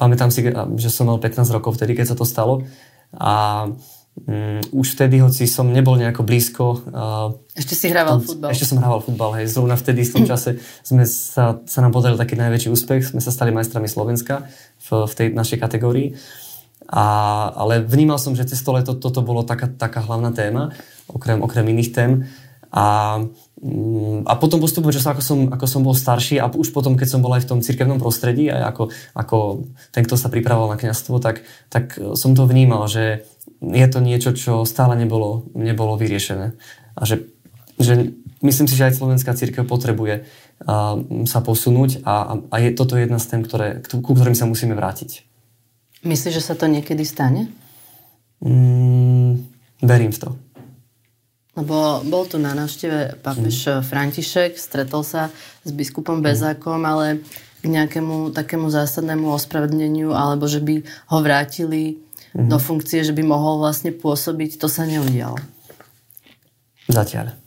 Pamätám 0.00 0.32
si, 0.32 0.48
že 0.80 0.88
som 0.88 1.12
mal 1.12 1.20
15 1.20 1.44
rokov 1.52 1.76
vtedy, 1.76 1.92
keď 1.92 2.12
sa 2.12 2.16
to 2.16 2.24
stalo. 2.24 2.64
A 3.12 3.68
um, 4.16 4.60
už 4.72 4.96
vtedy, 4.96 5.20
hoci 5.20 5.44
som 5.44 5.68
nebol 5.68 6.00
nejako 6.00 6.24
blízko... 6.24 6.64
Uh, 6.88 7.36
ešte 7.52 7.76
si 7.76 7.92
hrával 7.92 8.24
futbal. 8.24 8.56
Ešte 8.56 8.64
som 8.64 8.80
hrával 8.80 9.04
futbal, 9.04 9.36
hej. 9.36 9.52
Zrovna 9.52 9.76
vtedy, 9.76 10.08
v 10.08 10.12
tom 10.16 10.24
čase, 10.24 10.56
sme 10.80 11.04
sa, 11.04 11.60
sa 11.68 11.78
nám 11.84 11.92
podaril 11.92 12.16
taký 12.16 12.32
najväčší 12.40 12.72
úspech. 12.72 13.12
Sme 13.12 13.20
sa 13.20 13.28
stali 13.28 13.52
majstrami 13.52 13.92
Slovenska 13.92 14.48
v, 14.88 15.04
v 15.04 15.12
tej 15.12 15.26
našej 15.36 15.60
kategórii. 15.60 16.16
A, 16.88 17.04
ale 17.52 17.84
vnímal 17.84 18.16
som, 18.16 18.32
že 18.32 18.48
cez 18.48 18.64
to 18.64 18.72
leto 18.72 18.96
toto 18.96 19.20
bolo 19.20 19.44
taká, 19.44 19.68
taká 19.68 20.00
hlavná 20.00 20.32
téma, 20.32 20.72
okrem, 21.12 21.44
okrem 21.44 21.68
iných 21.68 21.92
tém. 21.92 22.12
A 22.72 23.20
a 24.26 24.32
potom 24.42 24.58
postupom 24.58 24.90
času, 24.90 25.06
ako 25.06 25.22
som, 25.22 25.38
ako 25.54 25.66
som 25.70 25.86
bol 25.86 25.94
starší 25.94 26.42
a 26.42 26.50
už 26.50 26.74
potom, 26.74 26.98
keď 26.98 27.08
som 27.14 27.22
bol 27.22 27.30
aj 27.30 27.46
v 27.46 27.50
tom 27.54 27.60
cirkevnom 27.62 28.02
prostredí, 28.02 28.50
aj 28.50 28.74
ako, 28.74 28.82
ako 29.14 29.36
ten, 29.94 30.02
kto 30.02 30.18
sa 30.18 30.26
pripravoval 30.26 30.74
na 30.74 30.80
kniazstvo, 30.82 31.22
tak, 31.22 31.46
tak 31.70 31.94
som 32.18 32.34
to 32.34 32.42
vnímal, 32.50 32.90
že 32.90 33.22
je 33.62 33.86
to 33.86 34.02
niečo, 34.02 34.34
čo 34.34 34.66
stále 34.66 34.98
nebolo, 34.98 35.46
nebolo 35.54 35.94
vyriešené. 35.94 36.58
A 36.98 37.02
že, 37.06 37.30
že 37.78 38.10
myslím 38.42 38.66
si, 38.66 38.74
že 38.74 38.90
aj 38.90 38.98
slovenská 38.98 39.30
církev 39.38 39.62
potrebuje 39.62 40.26
a, 40.66 40.98
sa 41.30 41.38
posunúť 41.38 42.02
a, 42.02 42.42
a 42.50 42.56
je 42.58 42.74
toto 42.74 42.98
jedna 42.98 43.22
z 43.22 43.30
tém, 43.30 43.46
ktoré, 43.46 43.78
ku 43.86 44.02
ktorým 44.02 44.34
sa 44.34 44.50
musíme 44.50 44.74
vrátiť. 44.74 45.22
Myslíš, 46.02 46.34
že 46.34 46.42
sa 46.42 46.58
to 46.58 46.66
niekedy 46.66 47.06
stane? 47.06 47.46
Mm, 48.42 49.46
verím 49.86 50.10
v 50.10 50.18
to. 50.18 50.30
Lebo 51.52 52.00
bol 52.08 52.24
tu 52.24 52.40
na 52.40 52.56
návšteve 52.56 53.20
pápež 53.20 53.68
mm. 53.68 53.84
František, 53.84 54.56
stretol 54.56 55.04
sa 55.04 55.28
s 55.62 55.70
biskupom 55.70 56.20
mhm. 56.20 56.24
Bezákom, 56.24 56.80
ale 56.84 57.20
k 57.62 57.70
nejakému 57.70 58.34
takému 58.34 58.72
zásadnému 58.72 59.30
ospravedlneniu, 59.30 60.10
alebo 60.10 60.50
že 60.50 60.58
by 60.58 60.82
ho 60.82 61.18
vrátili 61.22 62.02
mm. 62.34 62.48
do 62.48 62.58
funkcie, 62.58 63.04
že 63.06 63.14
by 63.14 63.22
mohol 63.22 63.62
vlastne 63.62 63.94
pôsobiť, 63.94 64.58
to 64.58 64.66
sa 64.66 64.88
neudialo. 64.88 65.38
Zatiaľ. 66.90 67.38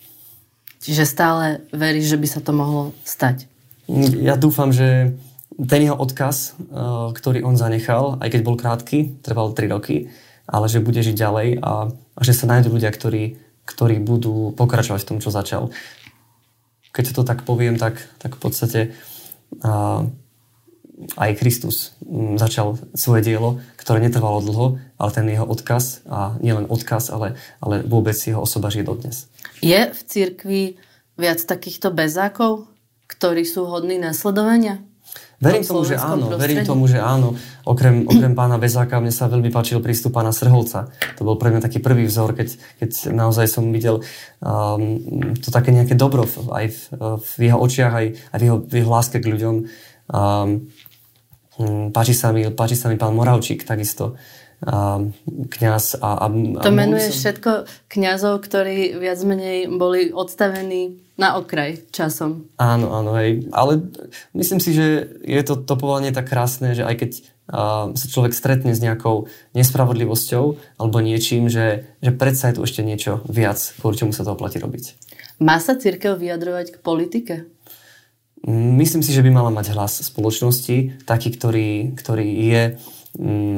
Čiže 0.80 1.04
stále 1.10 1.66
veríš, 1.74 2.14
že 2.14 2.22
by 2.22 2.28
sa 2.30 2.40
to 2.46 2.54
mohlo 2.54 2.94
stať? 3.02 3.50
Ja 4.22 4.38
dúfam, 4.38 4.70
že 4.70 5.18
ten 5.58 5.82
jeho 5.90 5.98
odkaz, 5.98 6.54
ktorý 7.16 7.42
on 7.42 7.58
zanechal, 7.58 8.22
aj 8.22 8.30
keď 8.30 8.42
bol 8.46 8.54
krátky, 8.54 9.18
trval 9.26 9.58
3 9.58 9.72
roky, 9.72 10.14
ale 10.46 10.70
že 10.70 10.84
bude 10.84 11.02
žiť 11.02 11.16
ďalej 11.18 11.48
a, 11.58 11.90
a 11.90 12.22
že 12.22 12.38
sa 12.38 12.46
nájdú 12.46 12.70
ľudia, 12.70 12.94
ktorí, 12.94 13.38
ktorí 13.66 14.00
budú 14.00 14.54
pokračovať 14.54 15.02
v 15.04 15.10
tom, 15.10 15.18
čo 15.20 15.34
začal. 15.34 15.74
Keď 16.94 17.06
to 17.12 17.22
tak 17.28 17.44
poviem, 17.44 17.76
tak, 17.76 18.00
tak 18.22 18.38
v 18.38 18.42
podstate 18.42 18.80
a, 19.66 20.06
aj 21.20 21.32
Kristus 21.36 21.92
začal 22.40 22.80
svoje 22.96 23.28
dielo, 23.28 23.60
ktoré 23.76 24.00
netrvalo 24.00 24.40
dlho, 24.40 24.68
ale 24.96 25.10
ten 25.12 25.28
jeho 25.28 25.44
odkaz, 25.44 26.08
a 26.08 26.40
nielen 26.40 26.72
odkaz, 26.72 27.12
ale, 27.12 27.36
ale 27.60 27.84
vôbec 27.84 28.16
jeho 28.16 28.40
osoba 28.40 28.72
žije 28.72 28.88
dodnes. 28.88 29.28
Je 29.60 29.92
v 29.92 30.00
cirkvi 30.08 30.64
viac 31.20 31.44
takýchto 31.44 31.92
bezákov, 31.92 32.72
ktorí 33.12 33.44
sú 33.44 33.68
hodní 33.68 34.00
nasledovania? 34.00 34.80
Verím 35.42 35.68
tomu, 35.68 35.84
že 35.84 36.00
áno, 36.00 36.32
prostredí. 36.32 36.42
verím 36.42 36.60
tomu, 36.64 36.84
že 36.88 37.00
áno. 37.04 37.36
Okrem, 37.68 38.08
okrem 38.08 38.34
pána 38.34 38.56
Bezáka 38.56 39.04
mne 39.04 39.12
sa 39.12 39.28
veľmi 39.28 39.52
páčil 39.52 39.84
prístup 39.84 40.16
pána 40.16 40.32
Srholca. 40.32 40.88
To 41.20 41.28
bol 41.28 41.36
pre 41.36 41.52
mňa 41.52 41.60
taký 41.60 41.84
prvý 41.84 42.08
vzor, 42.08 42.32
keď, 42.32 42.56
keď 42.80 43.12
naozaj 43.12 43.52
som 43.52 43.68
videl 43.76 44.00
um, 44.40 45.36
to 45.36 45.52
také 45.52 45.76
nejaké 45.76 46.00
dobro 46.00 46.24
aj 46.56 46.66
v, 46.72 46.80
v 47.20 47.32
jeho 47.52 47.60
očiach, 47.60 47.94
aj, 47.94 48.08
aj 48.32 48.38
v, 48.40 48.44
jeho, 48.48 48.58
v 48.64 48.74
jeho 48.80 48.92
láske 48.92 49.18
k 49.20 49.28
ľuďom. 49.28 49.56
Um, 50.08 50.72
páči, 51.92 52.16
sa 52.16 52.32
mi, 52.32 52.48
páči 52.52 52.80
sa 52.80 52.88
mi 52.88 52.96
pán 52.96 53.12
Moravčík 53.12 53.68
takisto 53.68 54.16
kňaz. 55.26 56.00
A, 56.00 56.10
a, 56.24 56.26
to 56.64 56.72
menuje 56.72 57.12
som... 57.12 57.18
všetko 57.20 57.52
kňazov, 57.92 58.42
ktorí 58.46 58.96
viac 58.98 59.20
menej 59.22 59.68
boli 59.70 60.10
odstavení 60.10 61.04
na 61.16 61.40
okraj 61.40 61.80
časom. 61.96 62.52
Áno, 62.60 62.92
áno, 62.92 63.16
hej. 63.20 63.48
Ale 63.56 63.88
myslím 64.36 64.60
si, 64.60 64.76
že 64.76 65.08
je 65.24 65.42
to, 65.48 65.60
to 65.64 65.74
povolanie 65.80 66.12
tak 66.12 66.28
krásne, 66.28 66.76
že 66.76 66.84
aj 66.84 66.96
keď 67.00 67.12
uh, 67.16 67.86
sa 67.96 68.06
človek 68.12 68.36
stretne 68.36 68.76
s 68.76 68.84
nejakou 68.84 69.32
nespravodlivosťou 69.56 70.46
alebo 70.76 70.98
niečím, 71.00 71.48
že, 71.48 71.88
že 72.04 72.12
predsa 72.12 72.52
je 72.52 72.60
tu 72.60 72.62
ešte 72.68 72.84
niečo 72.84 73.24
viac, 73.32 73.60
kvôli 73.80 73.96
čomu 73.96 74.12
sa 74.12 74.28
to 74.28 74.36
oplatí 74.36 74.60
robiť. 74.60 75.00
Má 75.40 75.60
sa 75.60 75.76
církev 75.80 76.20
vyjadrovať 76.20 76.76
k 76.76 76.78
politike? 76.84 77.36
Myslím 78.46 79.02
si, 79.02 79.10
že 79.10 79.26
by 79.26 79.32
mala 79.34 79.50
mať 79.50 79.74
hlas 79.74 80.06
spoločnosti, 80.06 81.08
taký, 81.08 81.34
ktorý, 81.34 81.98
ktorý 81.98 82.28
je 82.46 82.64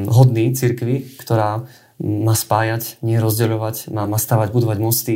hodný 0.07 0.53
cirkvi, 0.53 1.03
ktorá 1.17 1.65
má 1.97 2.35
spájať, 2.37 3.01
nie 3.01 3.17
rozdeľovať, 3.17 3.89
má, 3.89 4.05
má 4.05 4.21
stavať, 4.21 4.53
budovať 4.53 4.77
mosty, 4.77 5.15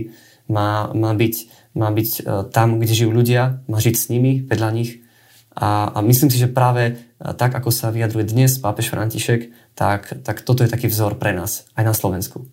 má, 0.50 0.89
má 0.91 1.13
byť, 1.13 1.36
má 1.77 1.93
byť 1.93 2.10
e, 2.19 2.21
tam, 2.50 2.81
kde 2.81 2.93
žijú 2.93 3.12
ľudia, 3.13 3.62
má 3.69 3.77
žiť 3.77 3.95
s 3.95 4.10
nimi, 4.10 4.41
vedľa 4.41 4.69
nich. 4.74 5.05
A, 5.53 5.93
a 5.93 6.00
myslím 6.01 6.33
si, 6.33 6.41
že 6.41 6.50
práve 6.50 6.83
e, 6.89 6.93
tak, 7.38 7.53
ako 7.53 7.69
sa 7.69 7.93
vyjadruje 7.93 8.33
dnes 8.33 8.57
pápež 8.57 8.89
František, 8.89 9.53
tak, 9.77 10.25
tak 10.25 10.41
toto 10.41 10.65
je 10.65 10.74
taký 10.74 10.89
vzor 10.89 11.21
pre 11.21 11.38
nás, 11.38 11.69
aj 11.77 11.86
na 11.86 11.93
Slovensku. 11.93 12.50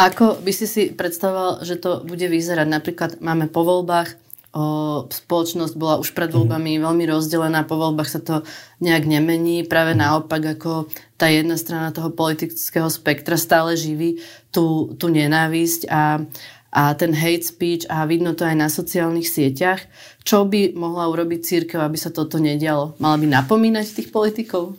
Ako 0.00 0.40
by 0.40 0.52
si 0.54 0.64
si 0.64 0.82
predstavoval, 0.94 1.60
že 1.60 1.76
to 1.76 2.00
bude 2.06 2.24
vyzerať? 2.24 2.66
Napríklad 2.70 3.10
máme 3.20 3.52
po 3.52 3.66
voľbách 3.66 4.16
o, 4.50 5.06
spoločnosť 5.06 5.74
bola 5.78 6.02
už 6.02 6.10
pred 6.14 6.30
voľbami 6.30 6.78
mm. 6.78 6.82
veľmi 6.82 7.04
rozdelená, 7.06 7.66
po 7.66 7.78
voľbách 7.78 8.10
sa 8.10 8.20
to 8.22 8.42
nejak 8.82 9.06
nemení, 9.06 9.62
práve 9.62 9.94
mm. 9.94 10.00
naopak 10.02 10.42
ako 10.58 10.90
tá 11.14 11.30
jedna 11.30 11.54
strana 11.54 11.94
toho 11.94 12.10
politického 12.10 12.90
spektra 12.90 13.38
stále 13.38 13.78
živí 13.78 14.18
tú, 14.50 14.94
tú 14.98 15.06
nenávisť 15.10 15.86
a, 15.86 16.24
a 16.74 16.82
ten 16.98 17.14
hate 17.14 17.46
speech 17.46 17.86
a 17.86 18.06
vidno 18.06 18.34
to 18.34 18.42
aj 18.42 18.56
na 18.58 18.66
sociálnych 18.66 19.30
sieťach. 19.30 19.86
Čo 20.26 20.46
by 20.46 20.74
mohla 20.74 21.06
urobiť 21.10 21.40
církev, 21.42 21.78
aby 21.78 21.98
sa 21.98 22.10
toto 22.10 22.42
nedialo? 22.42 22.98
Mala 22.98 23.16
by 23.18 23.26
napomínať 23.30 23.86
tých 24.02 24.08
politikov? 24.10 24.74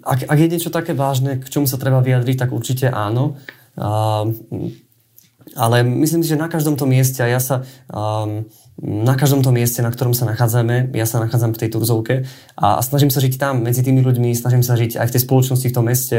Ak, 0.00 0.24
ak 0.24 0.38
je 0.40 0.48
niečo 0.48 0.72
také 0.72 0.96
vážne, 0.96 1.36
k 1.36 1.46
čomu 1.50 1.68
sa 1.68 1.76
treba 1.76 2.00
vyjadriť, 2.00 2.36
tak 2.40 2.50
určite 2.56 2.88
áno. 2.88 3.36
Uh, 3.76 4.32
ale 5.52 5.84
myslím 5.84 6.24
si, 6.24 6.32
že 6.32 6.40
na 6.40 6.48
každom 6.48 6.80
tom 6.80 6.88
mieste, 6.88 7.20
a 7.20 7.28
ja 7.28 7.36
sa 7.36 7.62
um, 7.92 8.48
na 8.82 9.14
každom 9.14 9.44
tom 9.44 9.54
mieste, 9.54 9.78
na 9.84 9.92
ktorom 9.92 10.18
sa 10.18 10.26
nachádzame, 10.26 10.90
ja 10.98 11.06
sa 11.06 11.22
nachádzam 11.22 11.54
v 11.54 11.60
tej 11.62 11.68
Turzovke 11.70 12.14
a, 12.58 12.78
a 12.78 12.82
snažím 12.82 13.12
sa 13.12 13.22
žiť 13.22 13.38
tam 13.38 13.62
medzi 13.62 13.86
tými 13.86 14.02
ľuďmi, 14.02 14.34
snažím 14.34 14.66
sa 14.66 14.74
žiť 14.74 14.98
aj 14.98 15.06
v 15.06 15.14
tej 15.14 15.22
spoločnosti, 15.22 15.66
v 15.70 15.76
tom 15.76 15.86
meste, 15.86 16.18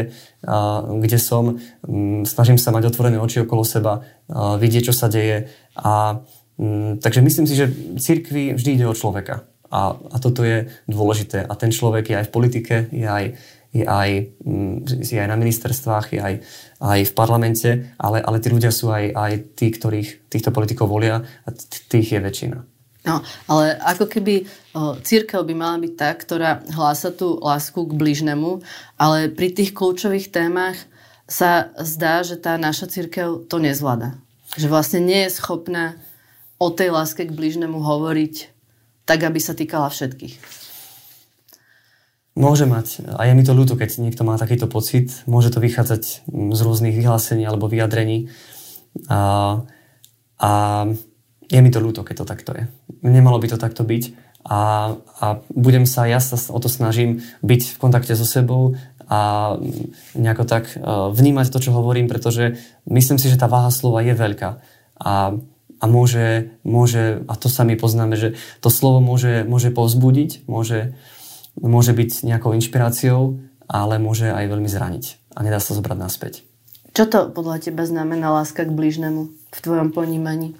kde 1.02 1.18
som, 1.20 1.60
um, 1.84 2.24
snažím 2.24 2.56
sa 2.56 2.72
mať 2.72 2.96
otvorené 2.96 3.20
oči 3.20 3.44
okolo 3.44 3.68
seba, 3.68 4.00
uh, 4.00 4.56
vidieť, 4.56 4.88
čo 4.88 4.96
sa 4.96 5.12
deje. 5.12 5.52
A, 5.76 6.24
um, 6.56 6.96
takže 7.02 7.20
myslím 7.20 7.46
si, 7.50 7.60
že 7.60 7.68
cirkvi 8.00 8.56
vždy 8.56 8.80
ide 8.80 8.88
o 8.88 8.96
človeka. 8.96 9.44
A, 9.66 9.98
a 9.98 10.18
toto 10.24 10.46
je 10.46 10.72
dôležité. 10.88 11.44
A 11.44 11.52
ten 11.60 11.74
človek 11.74 12.08
je 12.08 12.16
aj 12.16 12.26
v 12.30 12.34
politike, 12.34 12.76
je 12.94 13.04
aj 13.04 13.36
je 13.76 13.84
aj, 13.84 14.10
mm, 14.40 15.04
je 15.04 15.20
aj 15.20 15.28
na 15.28 15.36
ministerstvách, 15.36 16.06
je 16.16 16.22
aj, 16.24 16.34
aj 16.80 17.00
v 17.04 17.14
parlamente, 17.14 17.70
ale, 18.00 18.24
ale 18.24 18.40
tí 18.40 18.48
ľudia 18.48 18.72
sú 18.72 18.88
aj, 18.88 19.12
aj 19.12 19.34
tí, 19.60 19.68
ktorých 19.68 20.32
týchto 20.32 20.56
politikov 20.56 20.88
volia 20.88 21.28
a 21.44 21.50
tých 21.92 22.16
je 22.16 22.20
väčšina. 22.24 22.58
No, 23.06 23.22
ale 23.46 23.78
ako 23.86 24.10
keby 24.10 24.50
o, 24.74 24.98
církev 24.98 25.46
by 25.46 25.54
mala 25.54 25.78
byť 25.78 25.94
tá, 25.94 26.10
ktorá 26.10 26.66
hlása 26.74 27.14
tú 27.14 27.38
lásku 27.38 27.78
k 27.78 27.94
bližnemu, 27.94 28.66
ale 28.98 29.30
pri 29.30 29.54
tých 29.54 29.78
kľúčových 29.78 30.34
témach 30.34 30.80
sa 31.30 31.70
zdá, 31.78 32.26
že 32.26 32.40
tá 32.40 32.58
naša 32.58 32.90
církev 32.90 33.46
to 33.46 33.62
nezvláda. 33.62 34.18
Že 34.58 34.72
vlastne 34.72 35.02
nie 35.06 35.22
je 35.28 35.38
schopná 35.38 36.00
o 36.58 36.74
tej 36.74 36.90
láske 36.96 37.28
k 37.28 37.36
bližnemu 37.36 37.78
hovoriť 37.78 38.50
tak, 39.06 39.22
aby 39.22 39.38
sa 39.38 39.54
týkala 39.54 39.94
všetkých. 39.94 40.65
Môže 42.36 42.68
mať. 42.68 43.00
A 43.16 43.32
je 43.32 43.34
mi 43.34 43.48
to 43.48 43.56
ľúto, 43.56 43.80
keď 43.80 44.04
niekto 44.04 44.28
má 44.28 44.36
takýto 44.36 44.68
pocit. 44.68 45.24
Môže 45.24 45.56
to 45.56 45.64
vychádzať 45.64 46.28
mm, 46.28 46.52
z 46.52 46.60
rôznych 46.68 46.92
vyhlásení 46.92 47.48
alebo 47.48 47.72
vyjadrení. 47.72 48.28
A, 49.08 49.64
a 50.36 50.52
je 51.48 51.60
mi 51.64 51.72
to 51.72 51.80
ľúto, 51.80 52.04
keď 52.04 52.16
to 52.22 52.26
takto 52.28 52.52
je. 52.52 52.64
Nemalo 53.08 53.40
by 53.40 53.48
to 53.48 53.58
takto 53.58 53.88
byť. 53.88 54.04
A, 54.46 54.94
a 55.00 55.26
budem 55.56 55.88
sa, 55.88 56.12
ja 56.12 56.20
sa 56.20 56.36
o 56.36 56.60
to 56.60 56.68
snažím 56.68 57.24
byť 57.40 57.62
v 57.72 57.80
kontakte 57.82 58.14
so 58.14 58.28
sebou 58.28 58.78
a 59.08 59.54
nejako 60.14 60.44
tak 60.46 60.76
e, 60.76 60.78
vnímať 61.14 61.50
to, 61.50 61.58
čo 61.62 61.72
hovorím, 61.74 62.06
pretože 62.06 62.58
myslím 62.86 63.18
si, 63.18 63.30
že 63.30 63.42
tá 63.42 63.50
váha 63.50 63.72
slova 63.74 64.06
je 64.06 64.14
veľká. 64.14 64.50
A, 65.02 65.40
a 65.82 65.86
môže, 65.86 66.54
môže, 66.62 67.26
a 67.26 67.34
to 67.38 67.50
sami 67.50 67.74
poznáme, 67.74 68.18
že 68.18 68.38
to 68.62 68.70
slovo 68.70 69.02
môže, 69.02 69.46
môže 69.46 69.70
povzbudiť, 69.74 70.46
môže, 70.46 70.98
môže 71.60 71.96
byť 71.96 72.28
nejakou 72.28 72.54
inšpiráciou, 72.56 73.40
ale 73.66 73.98
môže 73.98 74.30
aj 74.30 74.46
veľmi 74.46 74.70
zraniť 74.70 75.36
a 75.36 75.40
nedá 75.42 75.60
sa 75.60 75.74
zobrať 75.74 75.98
naspäť. 75.98 76.34
Čo 76.96 77.04
to 77.12 77.20
podľa 77.28 77.60
teba 77.60 77.84
znamená 77.84 78.32
láska 78.32 78.64
k 78.64 78.72
blížnemu 78.72 79.28
v 79.28 79.60
tvojom 79.60 79.92
ponímaní? 79.92 80.56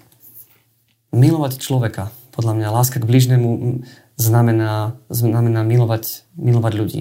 Milovať 1.16 1.64
človeka. 1.64 2.12
Podľa 2.36 2.52
mňa 2.60 2.68
láska 2.76 3.00
k 3.00 3.08
blížnemu 3.08 3.80
znamená, 4.20 5.00
znamená 5.08 5.64
milovať, 5.64 6.28
milovať 6.36 6.72
ľudí. 6.76 7.00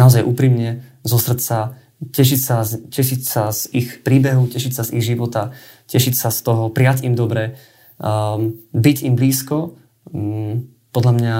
Naozaj 0.00 0.24
úprimne, 0.24 0.80
zo 1.04 1.20
srdca, 1.20 1.76
tešiť 2.00 2.40
sa, 2.40 2.64
tešiť 2.64 3.20
sa 3.20 3.52
z 3.52 3.68
ich 3.76 3.88
príbehu, 4.00 4.48
tešiť 4.48 4.72
sa 4.72 4.82
z 4.88 4.96
ich 4.96 5.04
života, 5.04 5.52
tešiť 5.92 6.16
sa 6.16 6.32
z 6.32 6.40
toho, 6.40 6.72
prijať 6.72 7.04
im 7.04 7.12
dobre, 7.12 7.60
um, 8.00 8.56
byť 8.72 8.96
im 9.04 9.14
blízko, 9.20 9.76
um, 10.08 10.72
podľa 10.90 11.12
mňa 11.14 11.34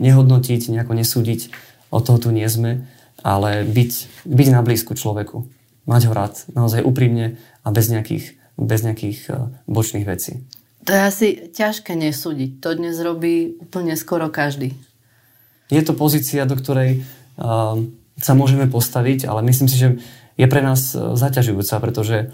nehodnotiť, 0.00 0.72
nejako 0.72 0.92
nesúdiť, 0.96 1.52
o 1.92 2.00
toho 2.00 2.18
tu 2.18 2.28
nie 2.32 2.48
sme, 2.48 2.88
ale 3.22 3.64
byť, 3.64 4.24
byť 4.26 4.48
na 4.50 4.60
blízku 4.64 4.96
človeku. 4.96 5.46
Mať 5.84 6.02
ho 6.08 6.12
rád, 6.16 6.34
naozaj 6.56 6.80
úprimne 6.80 7.36
a 7.60 7.68
bez 7.68 7.92
nejakých, 7.92 8.40
bez 8.56 8.80
nejakých 8.80 9.18
uh, 9.28 9.52
bočných 9.68 10.08
vecí. 10.08 10.40
To 10.84 10.92
je 10.92 11.00
asi 11.00 11.28
ťažké 11.52 11.96
nesúdiť. 11.96 12.60
To 12.60 12.76
dnes 12.76 12.96
robí 13.00 13.56
úplne 13.60 13.96
skoro 13.96 14.28
každý. 14.28 14.76
Je 15.72 15.80
to 15.80 15.96
pozícia, 15.96 16.44
do 16.44 16.56
ktorej 16.56 17.04
uh, 17.40 17.80
sa 18.20 18.32
môžeme 18.32 18.68
postaviť, 18.68 19.28
ale 19.28 19.44
myslím 19.44 19.68
si, 19.68 19.76
že 19.76 19.88
je 20.36 20.46
pre 20.48 20.60
nás 20.64 20.92
uh, 20.92 21.16
zaťažujúca, 21.16 21.76
pretože 21.80 22.32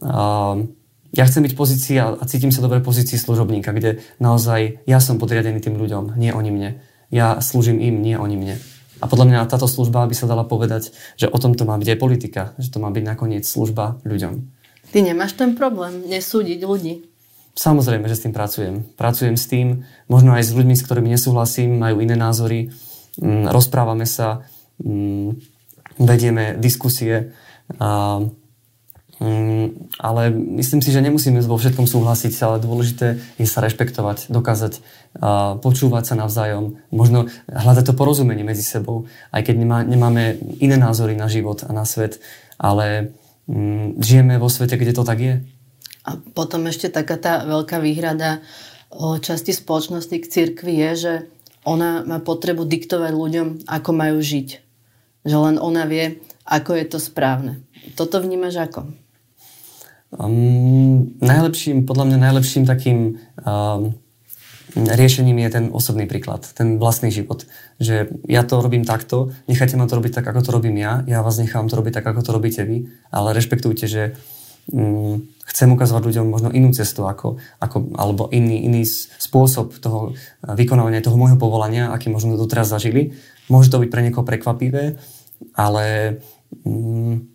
uh, 0.00 0.68
ja 1.12 1.28
chcem 1.28 1.44
byť 1.44 1.52
v 1.52 1.60
pozícii 1.60 1.96
a, 2.00 2.16
a 2.16 2.24
cítim 2.24 2.48
sa 2.48 2.64
dobre 2.64 2.80
v 2.80 2.88
pozícii 2.88 3.20
služobníka, 3.20 3.76
kde 3.76 4.00
naozaj 4.16 4.80
ja 4.88 4.98
som 4.98 5.20
podriadený 5.20 5.60
tým 5.60 5.76
ľuďom, 5.76 6.16
nie 6.16 6.32
oni 6.32 6.50
mne. 6.50 6.70
Ja 7.12 7.36
slúžim 7.44 7.76
im, 7.76 8.00
nie 8.00 8.16
oni 8.16 8.40
mne. 8.40 8.56
A 9.02 9.10
podľa 9.10 9.28
mňa 9.28 9.50
táto 9.50 9.68
služba 9.68 10.08
by 10.08 10.14
sa 10.16 10.24
dala 10.24 10.48
povedať, 10.48 10.94
že 11.20 11.28
o 11.28 11.36
tom 11.36 11.52
to 11.52 11.68
má 11.68 11.76
byť 11.76 11.88
aj 11.92 11.98
politika, 12.00 12.42
že 12.56 12.72
to 12.72 12.80
má 12.80 12.88
byť 12.88 13.04
nakoniec 13.04 13.44
služba 13.44 14.00
ľuďom. 14.08 14.40
Ty 14.88 14.98
nemáš 15.04 15.36
ten 15.36 15.52
problém 15.52 16.08
nesúdiť 16.08 16.64
ľudí? 16.64 17.12
Samozrejme, 17.52 18.08
že 18.08 18.16
s 18.16 18.24
tým 18.24 18.32
pracujem. 18.32 18.74
Pracujem 18.96 19.36
s 19.36 19.44
tým, 19.44 19.84
možno 20.08 20.32
aj 20.32 20.48
s 20.48 20.56
ľuďmi, 20.56 20.72
s 20.72 20.84
ktorými 20.88 21.12
nesúhlasím, 21.12 21.76
majú 21.76 22.00
iné 22.00 22.16
názory, 22.16 22.72
mm, 23.20 23.52
rozprávame 23.52 24.08
sa, 24.08 24.48
mm, 24.80 25.36
vedieme 26.00 26.56
diskusie. 26.56 27.36
A 27.76 28.20
ale 30.02 30.22
myslím 30.34 30.82
si, 30.82 30.90
že 30.90 31.04
nemusíme 31.04 31.38
vo 31.46 31.54
všetkom 31.54 31.86
súhlasiť, 31.86 32.32
ale 32.42 32.58
dôležité 32.58 33.22
je 33.38 33.46
sa 33.46 33.62
rešpektovať, 33.62 34.32
dokázať 34.34 34.82
počúvať 35.60 36.04
sa 36.08 36.14
navzájom, 36.16 36.80
možno 36.88 37.28
hľadať 37.46 37.92
to 37.92 37.98
porozumenie 37.98 38.42
medzi 38.42 38.64
sebou, 38.64 39.04
aj 39.28 39.44
keď 39.44 39.54
nemá, 39.60 39.78
nemáme 39.84 40.40
iné 40.58 40.80
názory 40.80 41.12
na 41.14 41.28
život 41.28 41.62
a 41.68 41.70
na 41.70 41.84
svet, 41.84 42.18
ale 42.56 43.12
um, 43.44 43.92
žijeme 44.00 44.40
vo 44.40 44.48
svete, 44.48 44.80
kde 44.80 44.96
to 44.96 45.04
tak 45.04 45.18
je. 45.20 45.34
A 46.08 46.18
potom 46.18 46.64
ešte 46.66 46.88
taká 46.88 47.20
tá 47.20 47.44
veľká 47.44 47.78
výhrada 47.78 48.40
o 48.88 49.20
časti 49.20 49.52
spoločnosti 49.52 50.16
k 50.16 50.30
cirkvi 50.30 50.74
je, 50.88 50.90
že 50.96 51.12
ona 51.62 52.02
má 52.02 52.18
potrebu 52.18 52.66
diktovať 52.66 53.12
ľuďom, 53.14 53.48
ako 53.70 53.90
majú 53.94 54.18
žiť. 54.18 54.48
Že 55.22 55.36
len 55.38 55.56
ona 55.62 55.86
vie, 55.86 56.18
ako 56.42 56.74
je 56.74 56.84
to 56.90 56.98
správne. 56.98 57.62
Toto 57.94 58.18
vnímaš 58.18 58.58
ako? 58.58 59.01
Um, 60.12 61.16
najlepším, 61.24 61.88
podľa 61.88 62.04
mňa 62.12 62.18
najlepším 62.20 62.68
takým 62.68 63.16
um, 63.16 63.96
riešením 64.76 65.40
je 65.40 65.48
ten 65.48 65.64
osobný 65.72 66.04
príklad, 66.04 66.44
ten 66.52 66.76
vlastný 66.76 67.08
život. 67.08 67.48
Že 67.80 68.12
ja 68.28 68.44
to 68.44 68.60
robím 68.60 68.84
takto, 68.84 69.32
nechajte 69.48 69.80
ma 69.80 69.88
to 69.88 69.96
robiť 69.96 70.20
tak, 70.20 70.28
ako 70.28 70.44
to 70.44 70.50
robím 70.52 70.76
ja, 70.76 71.00
ja 71.08 71.24
vás 71.24 71.40
nechám 71.40 71.64
to 71.72 71.80
robiť 71.80 71.96
tak, 71.96 72.04
ako 72.12 72.20
to 72.28 72.30
robíte 72.36 72.60
vy, 72.60 72.92
ale 73.08 73.32
rešpektujte, 73.32 73.88
že 73.88 74.12
um, 74.68 75.32
chcem 75.48 75.72
ukazovať 75.72 76.04
ľuďom 76.04 76.26
možno 76.28 76.48
inú 76.52 76.76
cestu, 76.76 77.08
ako, 77.08 77.40
ako, 77.56 77.96
alebo 77.96 78.28
iný, 78.36 78.68
iný 78.68 78.84
spôsob 79.16 79.80
toho 79.80 80.12
vykonávania 80.44 81.00
toho 81.00 81.16
môjho 81.16 81.40
povolania, 81.40 81.88
aký 81.88 82.12
možno 82.12 82.36
doteraz 82.36 82.68
zažili. 82.68 83.16
Môže 83.48 83.72
to 83.72 83.80
byť 83.80 83.88
pre 83.88 84.04
niekoho 84.04 84.28
prekvapivé, 84.28 85.00
ale 85.56 86.20
um, 86.68 87.31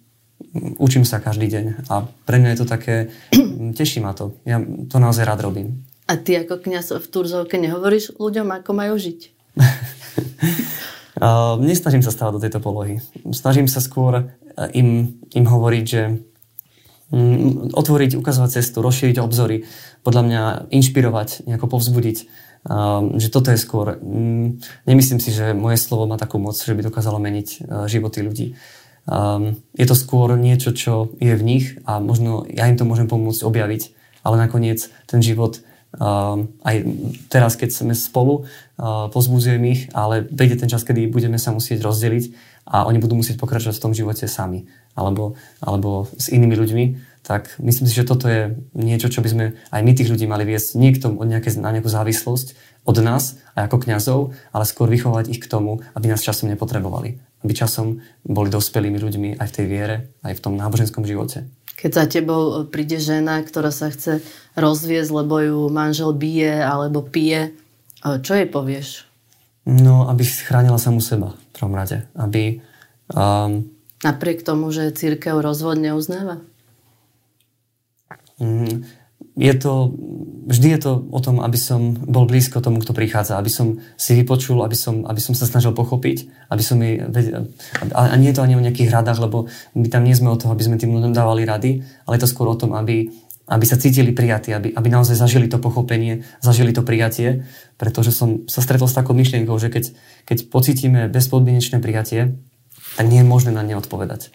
učím 0.78 1.04
sa 1.06 1.22
každý 1.24 1.48
deň 1.48 1.66
a 1.90 2.08
pre 2.26 2.38
mňa 2.42 2.50
je 2.54 2.60
to 2.60 2.68
také, 2.68 2.96
teší 3.78 4.00
ma 4.04 4.14
to. 4.14 4.38
Ja 4.44 4.62
to 4.62 4.98
naozaj 5.02 5.26
rád 5.26 5.46
robím. 5.46 5.86
A 6.08 6.16
ty 6.16 6.40
ako 6.40 6.64
kniaz 6.64 6.96
v 6.96 7.08
Turzovke 7.08 7.60
nehovoríš 7.60 8.16
ľuďom, 8.16 8.48
ako 8.64 8.72
majú 8.72 8.96
žiť? 8.96 9.20
uh, 11.20 11.60
nesnažím 11.60 12.04
sa 12.06 12.16
stávať 12.16 12.34
do 12.40 12.44
tejto 12.48 12.60
polohy. 12.64 13.04
Snažím 13.36 13.68
sa 13.68 13.84
skôr 13.84 14.32
im, 14.74 15.20
im 15.36 15.46
hovoriť, 15.46 15.86
že 15.86 16.02
um, 17.12 17.70
otvoriť, 17.72 18.18
ukazovať 18.18 18.64
cestu, 18.64 18.82
rozšíriť 18.82 19.18
obzory, 19.22 19.68
podľa 20.02 20.22
mňa 20.24 20.42
inšpirovať, 20.72 21.46
nejako 21.46 21.68
povzbudiť, 21.68 22.18
že 23.16 23.28
toto 23.32 23.54
je 23.54 23.60
skôr. 23.60 24.00
Um, 24.02 24.60
nemyslím 24.84 25.20
si, 25.24 25.32
že 25.32 25.56
moje 25.56 25.80
slovo 25.80 26.10
má 26.10 26.20
takú 26.20 26.42
moc, 26.42 26.58
že 26.58 26.76
by 26.76 26.84
dokázalo 26.84 27.22
meniť 27.22 27.48
uh, 27.64 27.88
životy 27.88 28.20
ľudí. 28.26 28.48
Um, 29.08 29.64
je 29.72 29.88
to 29.88 29.96
skôr 29.96 30.36
niečo, 30.36 30.76
čo 30.76 31.16
je 31.24 31.32
v 31.32 31.44
nich 31.44 31.66
a 31.88 32.04
možno 32.04 32.44
ja 32.52 32.68
im 32.68 32.76
to 32.76 32.84
môžem 32.84 33.08
pomôcť 33.08 33.40
objaviť, 33.40 33.96
ale 34.28 34.36
nakoniec 34.36 34.92
ten 35.08 35.24
život 35.24 35.64
um, 35.96 36.52
aj 36.68 36.76
teraz, 37.32 37.56
keď 37.56 37.72
sme 37.72 37.96
spolu, 37.96 38.44
uh, 38.44 39.08
pozbudzujem 39.08 39.64
ich, 39.64 39.88
ale 39.96 40.28
príde 40.28 40.60
ten 40.60 40.68
čas, 40.68 40.84
kedy 40.84 41.08
budeme 41.08 41.40
sa 41.40 41.56
musieť 41.56 41.88
rozdeliť 41.88 42.36
a 42.68 42.84
oni 42.84 43.00
budú 43.00 43.16
musieť 43.16 43.40
pokračovať 43.40 43.80
v 43.80 43.84
tom 43.88 43.96
živote 43.96 44.28
sami 44.28 44.68
alebo, 44.92 45.40
alebo 45.64 46.12
s 46.20 46.28
inými 46.28 46.60
ľuďmi, 46.60 46.86
tak 47.24 47.56
myslím 47.64 47.88
si, 47.88 47.96
že 47.96 48.08
toto 48.08 48.28
je 48.28 48.56
niečo, 48.76 49.08
čo 49.08 49.24
by 49.24 49.30
sme 49.32 49.46
aj 49.72 49.82
my 49.84 49.92
tých 49.96 50.12
ľudí 50.12 50.28
mali 50.28 50.44
viesť 50.48 50.76
nie 50.76 50.92
k 50.92 51.00
tomu, 51.00 51.24
nejaké, 51.24 51.56
na 51.60 51.72
nejakú 51.72 51.88
závislosť 51.88 52.56
od 52.88 52.98
nás, 53.04 53.38
aj 53.60 53.68
ako 53.68 53.78
kňazov, 53.84 54.20
ale 54.56 54.64
skôr 54.64 54.88
vychovať 54.88 55.28
ich 55.28 55.44
k 55.44 55.52
tomu, 55.52 55.84
aby 55.92 56.08
nás 56.08 56.24
časom 56.24 56.48
nepotrebovali 56.48 57.28
aby 57.46 57.54
časom 57.54 58.02
boli 58.26 58.50
dospelými 58.50 58.98
ľuďmi 58.98 59.30
aj 59.38 59.48
v 59.48 59.56
tej 59.56 59.66
viere, 59.70 59.96
aj 60.26 60.34
v 60.38 60.44
tom 60.44 60.54
náboženskom 60.58 61.06
živote. 61.06 61.46
Keď 61.78 61.92
za 61.94 62.06
tebou 62.10 62.66
príde 62.66 62.98
žena, 62.98 63.38
ktorá 63.46 63.70
sa 63.70 63.94
chce 63.94 64.26
rozviesť, 64.58 65.14
lebo 65.14 65.38
ju 65.38 65.60
manžel 65.70 66.10
bije 66.18 66.66
alebo 66.66 67.06
pije, 67.06 67.54
čo 68.02 68.32
jej 68.34 68.50
povieš? 68.50 69.06
No, 69.68 70.10
aby 70.10 70.26
chránila 70.26 70.82
samu 70.82 71.04
seba 71.04 71.38
v 71.38 71.50
prvom 71.54 71.78
rade. 71.78 72.10
Aby, 72.18 72.66
um, 73.14 73.70
Napriek 74.02 74.42
tomu, 74.42 74.74
že 74.74 74.96
církev 74.96 75.38
rozvod 75.38 75.78
neuznáva? 75.78 76.42
Um, 78.42 78.86
je 79.38 79.54
to, 79.54 79.94
vždy 80.50 80.68
je 80.74 80.80
to 80.82 80.92
o 81.14 81.20
tom, 81.22 81.46
aby 81.46 81.54
som 81.62 81.94
bol 81.94 82.26
blízko 82.26 82.58
tomu, 82.58 82.82
kto 82.82 82.98
prichádza, 82.98 83.38
aby 83.38 83.54
som 83.54 83.78
si 83.94 84.18
vypočul, 84.18 84.66
aby 84.66 84.74
som, 84.74 85.06
aby 85.06 85.22
som 85.22 85.38
sa 85.38 85.46
snažil 85.46 85.78
pochopiť, 85.78 86.50
aby 86.50 86.64
som 86.66 86.82
jej 86.82 87.06
vedel, 87.06 87.54
a 87.94 88.18
nie 88.18 88.34
je 88.34 88.42
to 88.42 88.44
ani 88.44 88.58
o 88.58 88.66
nejakých 88.66 88.90
radách, 88.90 89.22
lebo 89.22 89.46
my 89.78 89.88
tam 89.94 90.10
nie 90.10 90.18
sme 90.18 90.34
o 90.34 90.40
toho, 90.42 90.58
aby 90.58 90.66
sme 90.66 90.82
tým 90.82 90.90
ľuďom 90.90 91.14
dávali 91.14 91.46
rady, 91.46 91.86
ale 92.10 92.18
je 92.18 92.24
to 92.26 92.34
skôr 92.34 92.50
o 92.50 92.58
tom, 92.58 92.74
aby, 92.74 93.14
aby 93.46 93.66
sa 93.70 93.78
cítili 93.78 94.10
prijatí, 94.10 94.58
aby, 94.58 94.74
aby 94.74 94.88
naozaj 94.90 95.14
zažili 95.14 95.46
to 95.46 95.62
pochopenie, 95.62 96.26
zažili 96.42 96.74
to 96.74 96.82
prijatie, 96.82 97.46
pretože 97.78 98.10
som 98.10 98.50
sa 98.50 98.66
stretol 98.66 98.90
s 98.90 98.98
takou 98.98 99.14
myšlienkou, 99.14 99.54
že 99.62 99.70
keď, 99.70 99.94
keď 100.26 100.38
pocítime 100.50 101.06
bezpodmienečné 101.14 101.78
prijatie, 101.78 102.42
tak 102.98 103.06
nie 103.06 103.22
je 103.22 103.28
možné 103.30 103.54
na 103.54 103.62
ne 103.62 103.78
odpovedať. 103.78 104.34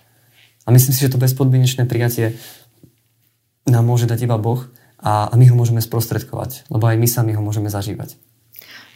A 0.63 0.71
myslím 0.71 0.95
si, 0.95 1.03
že 1.03 1.11
to 1.11 1.19
bezpodmienečné 1.19 1.91
prijatie 1.91 2.39
nám 3.67 3.83
môže 3.83 4.07
dať 4.07 4.31
iba 4.31 4.39
Boh, 4.39 4.71
a, 5.03 5.35
my 5.35 5.45
ho 5.51 5.59
môžeme 5.59 5.83
sprostredkovať, 5.83 6.71
lebo 6.71 6.87
aj 6.87 6.97
my 6.97 7.09
sami 7.11 7.35
ho 7.35 7.43
môžeme 7.43 7.67
zažívať. 7.69 8.15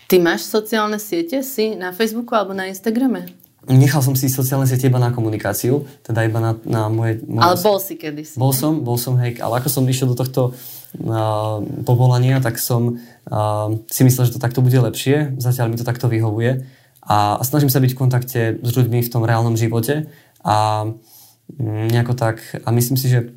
Ty 0.07 0.23
máš 0.23 0.47
sociálne 0.47 1.03
siete? 1.03 1.43
Si 1.43 1.75
na 1.75 1.91
Facebooku 1.91 2.31
alebo 2.39 2.55
na 2.55 2.71
Instagrame? 2.71 3.27
Nechal 3.67 3.99
som 3.99 4.15
si 4.15 4.31
sociálne 4.31 4.63
siete 4.71 4.87
iba 4.87 5.03
na 5.03 5.11
komunikáciu, 5.11 5.83
teda 6.07 6.23
iba 6.23 6.39
na, 6.39 6.55
na 6.63 6.87
moje, 6.87 7.19
moje... 7.27 7.43
Ale 7.43 7.57
bol 7.59 7.83
si 7.83 7.99
kedysi. 7.99 8.39
Bol 8.39 8.55
som, 8.55 8.87
bol 8.87 8.95
som, 8.95 9.19
hej, 9.19 9.43
ale 9.43 9.59
ako 9.59 9.67
som 9.67 9.83
išiel 9.83 10.15
do 10.15 10.15
tohto 10.15 10.55
uh, 10.55 11.59
povolania, 11.83 12.39
tak 12.39 12.63
som 12.63 12.95
uh, 12.95 13.75
si 13.91 14.07
myslel, 14.07 14.31
že 14.31 14.39
to 14.39 14.43
takto 14.43 14.63
bude 14.63 14.79
lepšie, 14.79 15.35
zatiaľ 15.43 15.75
mi 15.75 15.77
to 15.83 15.83
takto 15.83 16.07
vyhovuje 16.07 16.63
a, 17.03 17.39
a 17.39 17.43
snažím 17.43 17.67
sa 17.67 17.83
byť 17.83 17.91
v 17.91 17.99
kontakte 17.99 18.41
s 18.63 18.71
ľuďmi 18.71 19.03
v 19.03 19.11
tom 19.11 19.27
reálnom 19.27 19.59
živote 19.59 20.07
a 20.47 20.87
um, 20.87 21.91
nejako 21.91 22.15
tak, 22.15 22.39
a 22.63 22.71
myslím 22.71 22.95
si, 22.95 23.11
že 23.11 23.35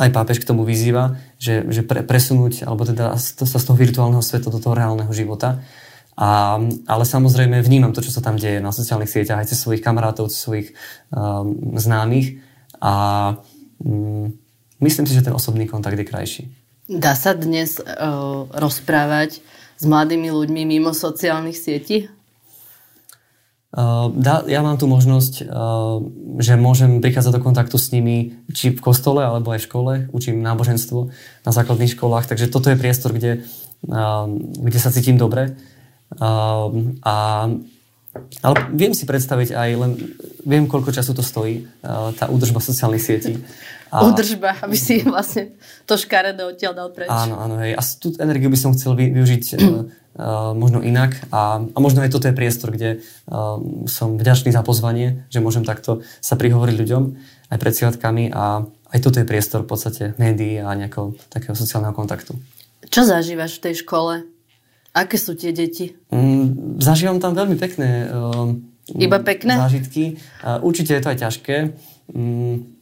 aj 0.00 0.10
pápež 0.16 0.40
k 0.40 0.48
tomu 0.48 0.64
vyzýva, 0.64 1.20
že, 1.36 1.68
že 1.68 1.84
pre, 1.84 2.00
presunúť, 2.00 2.64
alebo 2.64 2.88
teda 2.88 3.12
sa 3.20 3.58
z 3.60 3.64
toho 3.68 3.76
virtuálneho 3.76 4.24
sveta 4.24 4.48
do 4.48 4.56
toho 4.56 4.72
reálneho 4.72 5.12
života. 5.12 5.60
A, 6.16 6.56
ale 6.88 7.04
samozrejme 7.04 7.60
vnímam 7.60 7.92
to, 7.92 8.04
čo 8.04 8.12
sa 8.12 8.24
tam 8.24 8.40
deje 8.40 8.60
na 8.60 8.72
sociálnych 8.72 9.08
sieťach, 9.08 9.40
aj 9.40 9.52
cez 9.52 9.60
svojich 9.60 9.84
kamarátov, 9.84 10.32
cez 10.32 10.40
svojich 10.40 10.68
um, 11.12 11.76
známych 11.76 12.40
a 12.80 12.92
um, 13.80 14.32
myslím 14.84 15.08
si, 15.08 15.16
že 15.16 15.24
ten 15.24 15.36
osobný 15.36 15.64
kontakt 15.64 15.96
je 15.96 16.04
krajší. 16.04 16.42
Dá 16.90 17.16
sa 17.16 17.32
dnes 17.32 17.80
uh, 17.80 18.48
rozprávať 18.52 19.40
s 19.80 19.84
mladými 19.88 20.28
ľuďmi 20.28 20.62
mimo 20.76 20.92
sociálnych 20.92 21.56
sietí? 21.56 22.12
Uh, 23.70 24.10
dá, 24.18 24.42
ja 24.50 24.66
mám 24.66 24.82
tu 24.82 24.90
možnosť, 24.90 25.46
uh, 25.46 26.02
že 26.42 26.58
môžem 26.58 26.98
prichádzať 26.98 27.38
do 27.38 27.44
kontaktu 27.44 27.78
s 27.78 27.94
nimi 27.94 28.34
či 28.50 28.74
v 28.74 28.82
kostole, 28.82 29.22
alebo 29.22 29.54
aj 29.54 29.62
v 29.62 29.66
škole. 29.70 29.92
Učím 30.10 30.42
náboženstvo 30.42 31.14
na 31.46 31.50
základných 31.54 31.94
školách, 31.94 32.26
takže 32.26 32.50
toto 32.50 32.66
je 32.66 32.74
priestor, 32.74 33.14
kde, 33.14 33.46
uh, 33.86 34.26
kde 34.58 34.78
sa 34.82 34.90
cítim 34.90 35.14
dobre. 35.14 35.54
Uh, 36.18 36.98
a, 37.06 37.46
ale 38.42 38.56
viem 38.74 38.90
si 38.90 39.06
predstaviť 39.06 39.54
aj 39.54 39.70
len, 39.78 39.92
viem 40.42 40.66
koľko 40.66 40.90
času 40.90 41.14
to 41.14 41.22
stojí, 41.22 41.62
uh, 41.86 42.10
tá 42.18 42.26
údržba 42.26 42.58
sociálnych 42.58 43.06
sietí. 43.06 43.38
A, 43.90 44.06
Udržba, 44.06 44.54
aby 44.62 44.78
si 44.78 45.02
vlastne 45.02 45.50
to 45.82 45.98
škaredé 45.98 46.46
odtiaľ 46.46 46.78
dal 46.78 46.90
preč. 46.94 47.10
Áno, 47.10 47.42
áno, 47.42 47.58
hej. 47.58 47.74
A 47.74 47.82
tú 47.82 48.14
energiu 48.22 48.46
by 48.46 48.54
som 48.54 48.70
chcel 48.70 48.94
vy, 48.94 49.10
využiť 49.10 49.58
uh, 50.14 50.20
Uh, 50.20 50.58
možno 50.58 50.82
inak 50.82 51.22
a, 51.30 51.62
a 51.62 51.78
možno 51.78 52.02
aj 52.02 52.10
toto 52.10 52.26
je 52.26 52.34
priestor, 52.34 52.74
kde 52.74 52.98
uh, 52.98 53.62
som 53.86 54.18
vďačný 54.18 54.50
za 54.50 54.66
pozvanie, 54.66 55.22
že 55.30 55.38
môžem 55.38 55.62
takto 55.62 56.02
sa 56.18 56.34
prihovoriť 56.34 56.74
ľuďom 56.82 57.02
aj 57.54 57.58
pred 57.62 57.74
sviatkami 57.78 58.24
a 58.34 58.66
aj 58.90 58.98
toto 59.06 59.22
je 59.22 59.24
priestor 59.30 59.62
v 59.62 59.70
podstate 59.70 60.18
médií 60.18 60.58
a 60.58 60.74
nejakého 60.74 61.14
takého 61.30 61.54
sociálneho 61.54 61.94
kontaktu. 61.94 62.34
Čo 62.90 63.06
zažívaš 63.06 63.62
v 63.62 63.70
tej 63.70 63.74
škole? 63.86 64.26
Aké 64.98 65.14
sú 65.14 65.38
tie 65.38 65.54
deti? 65.54 65.94
Mm, 66.10 66.82
zažívam 66.82 67.22
tam 67.22 67.38
veľmi 67.38 67.54
pekné 67.54 68.10
uh, 68.10 68.50
Iba 68.98 69.22
pekné? 69.22 69.62
zážitky. 69.62 70.18
Uh, 70.42 70.58
určite 70.66 70.98
je 70.98 71.02
to 71.06 71.10
aj 71.14 71.18
ťažké. 71.22 71.56
Um, 72.10 72.79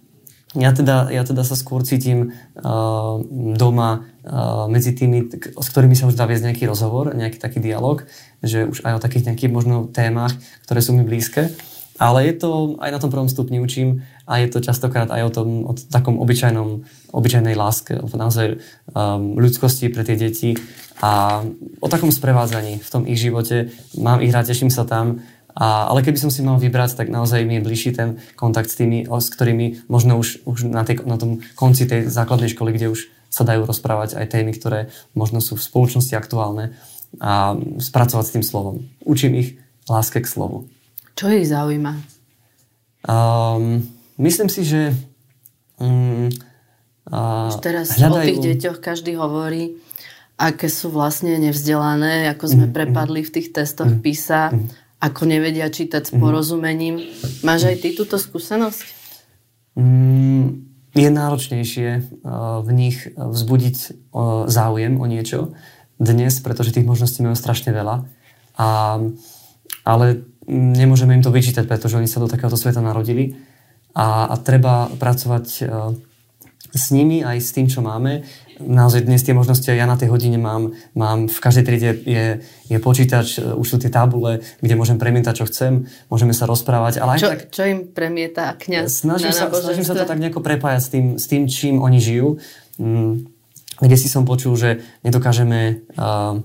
ja 0.57 0.73
teda, 0.73 1.13
ja 1.13 1.21
teda 1.29 1.45
sa 1.45 1.53
skôr 1.53 1.85
cítim 1.85 2.33
uh, 2.33 3.21
doma 3.53 4.09
uh, 4.25 4.65
medzi 4.65 4.97
tými, 4.97 5.29
s 5.53 5.69
ktorými 5.69 5.93
sa 5.93 6.09
už 6.09 6.17
dá 6.17 6.25
viesť 6.25 6.49
nejaký 6.49 6.65
rozhovor, 6.65 7.13
nejaký 7.13 7.37
taký 7.37 7.61
dialog, 7.61 8.09
že 8.41 8.65
už 8.65 8.81
aj 8.81 8.97
o 8.97 9.03
takých 9.05 9.29
nejakých 9.29 9.53
možno 9.53 9.93
témach, 9.93 10.33
ktoré 10.65 10.81
sú 10.81 10.97
mi 10.97 11.05
blízke. 11.05 11.53
Ale 11.99 12.31
je 12.31 12.35
to 12.39 12.79
aj 12.79 12.95
na 12.95 13.03
tom 13.03 13.11
prvom 13.11 13.27
stupni 13.27 13.59
učím 13.59 14.07
a 14.23 14.39
je 14.39 14.47
to 14.47 14.63
častokrát 14.63 15.11
aj 15.11 15.23
o 15.29 15.35
tom 15.35 15.49
o 15.67 15.75
takom 15.75 16.23
obyčajnom, 16.23 16.87
obyčajnej 17.11 17.59
láske, 17.59 17.99
o 17.99 18.07
naozaj 18.07 18.63
um, 18.95 19.35
ľudskosti 19.35 19.91
pre 19.91 20.07
tie 20.07 20.15
deti 20.15 20.55
a 21.03 21.43
o 21.83 21.89
takom 21.91 22.15
sprevádzaní 22.15 22.79
v 22.79 22.89
tom 22.89 23.03
ich 23.03 23.19
živote. 23.19 23.75
Mám 23.99 24.23
ich 24.23 24.31
rád, 24.31 24.47
teším 24.47 24.71
sa 24.71 24.87
tam 24.87 25.27
A, 25.59 25.91
ale 25.91 26.07
keby 26.07 26.23
som 26.23 26.31
si 26.31 26.39
mal 26.39 26.55
vybrať, 26.63 26.95
tak 26.95 27.11
naozaj 27.11 27.43
mi 27.43 27.59
je 27.59 27.67
bližší 27.67 27.91
ten 27.91 28.23
kontakt 28.39 28.71
s 28.71 28.79
tými, 28.79 29.11
s 29.11 29.29
ktorými 29.35 29.91
možno 29.91 30.15
už, 30.15 30.47
už 30.47 30.71
na, 30.71 30.87
tej, 30.87 31.03
na 31.03 31.19
tom 31.19 31.43
konci 31.59 31.83
tej 31.83 32.07
základnej 32.07 32.55
školy, 32.55 32.79
kde 32.79 32.95
už 32.95 33.11
sa 33.27 33.43
dajú 33.43 33.67
rozprávať 33.67 34.23
aj 34.23 34.39
témy, 34.39 34.55
ktoré 34.55 34.95
možno 35.19 35.43
sú 35.43 35.59
v 35.59 35.67
spoločnosti 35.67 36.15
aktuálne 36.15 36.79
a 37.19 37.59
spracovať 37.83 38.25
s 38.25 38.35
tým 38.39 38.45
slovom. 38.47 38.87
Učím 39.03 39.35
ich 39.35 39.59
láske 39.91 40.23
k 40.23 40.31
slovu. 40.31 40.71
Čo 41.19 41.27
ich 41.35 41.51
zaujíma? 41.51 41.93
Um, 43.03 43.83
myslím 44.23 44.47
si, 44.47 44.63
že 44.63 44.95
um, 45.83 46.31
uh, 47.11 47.51
teraz 47.59 47.99
hľadajú... 47.99 48.15
o 48.15 48.27
tých 48.31 48.41
deťoch 48.55 48.79
každý 48.79 49.19
hovorí, 49.19 49.75
aké 50.39 50.71
sú 50.71 50.95
vlastne 50.95 51.35
nevzdelané, 51.43 52.31
ako 52.31 52.45
sme 52.47 52.67
mm, 52.71 52.75
prepadli 52.79 53.27
v 53.27 53.33
tých 53.35 53.51
testoch 53.51 53.91
mm, 53.91 54.01
PISA, 54.07 54.55
mm 54.55 54.87
ako 54.99 55.23
nevedia 55.31 55.71
čítať 55.71 56.11
s 56.11 56.13
mhm. 56.15 56.21
porozumením. 56.21 56.95
Máš 57.47 57.71
aj 57.71 57.77
ty 57.83 57.89
túto 57.95 58.19
skúsenosť? 58.19 58.99
Mm, 59.79 60.67
je 60.99 61.09
náročnejšie 61.09 61.89
uh, 62.03 62.59
v 62.67 62.71
nich 62.75 62.99
vzbudiť 63.15 63.77
uh, 63.79 64.51
záujem 64.51 64.99
o 64.99 65.07
niečo 65.07 65.55
dnes, 65.99 66.35
pretože 66.43 66.75
tých 66.75 66.87
možností 66.87 67.23
majú 67.23 67.35
strašne 67.35 67.75
veľa. 67.75 68.07
A, 68.59 68.99
ale 69.83 70.07
nemôžeme 70.47 71.15
im 71.15 71.23
to 71.23 71.35
vyčítať, 71.35 71.67
pretože 71.67 71.99
oni 71.99 72.07
sa 72.07 72.23
do 72.23 72.31
takéhoto 72.31 72.55
sveta 72.59 72.79
narodili 72.79 73.39
a, 73.99 74.31
a 74.31 74.35
treba 74.39 74.91
pracovať 74.95 75.47
s 76.75 76.85
nimi 76.95 77.27
aj 77.27 77.39
s 77.43 77.51
tým, 77.51 77.67
čo 77.67 77.83
máme 77.83 78.23
naozaj 78.61 79.07
dnes 79.07 79.23
tie 79.23 79.35
možnosti 79.35 79.67
ja 79.67 79.87
na 79.87 79.95
tej 79.95 80.11
hodine 80.11 80.39
mám, 80.39 80.75
mám 80.95 81.31
v 81.31 81.39
každej 81.39 81.65
triede 81.65 81.91
je, 82.03 82.27
je 82.67 82.79
počítač, 82.83 83.39
e, 83.39 83.55
už 83.55 83.67
sú 83.67 83.77
tie 83.79 83.91
tabule, 83.91 84.43
kde 84.63 84.75
môžem 84.75 84.99
premietať, 84.99 85.43
čo 85.43 85.45
chcem, 85.47 85.73
môžeme 86.11 86.35
sa 86.35 86.47
rozprávať. 86.51 86.99
Ale 86.99 87.19
čo, 87.19 87.31
tak, 87.31 87.51
čo 87.55 87.63
im 87.67 87.79
premieta 87.91 88.59
kniaz 88.59 89.07
snažím 89.07 89.31
sa, 89.31 89.51
snažím 89.51 89.87
sa 89.87 89.95
to 89.95 90.05
tak 90.05 90.19
nejako 90.19 90.43
prepájať 90.43 90.81
s 90.83 90.89
tým, 90.91 91.07
s 91.17 91.25
tým 91.31 91.43
čím 91.47 91.75
oni 91.79 91.99
žijú. 92.03 92.39
Mm, 92.79 93.31
kde 93.79 93.97
si 93.97 94.11
som 94.11 94.27
počul, 94.27 94.59
že 94.59 94.83
nedokážeme, 95.07 95.87
uh, 95.95 96.43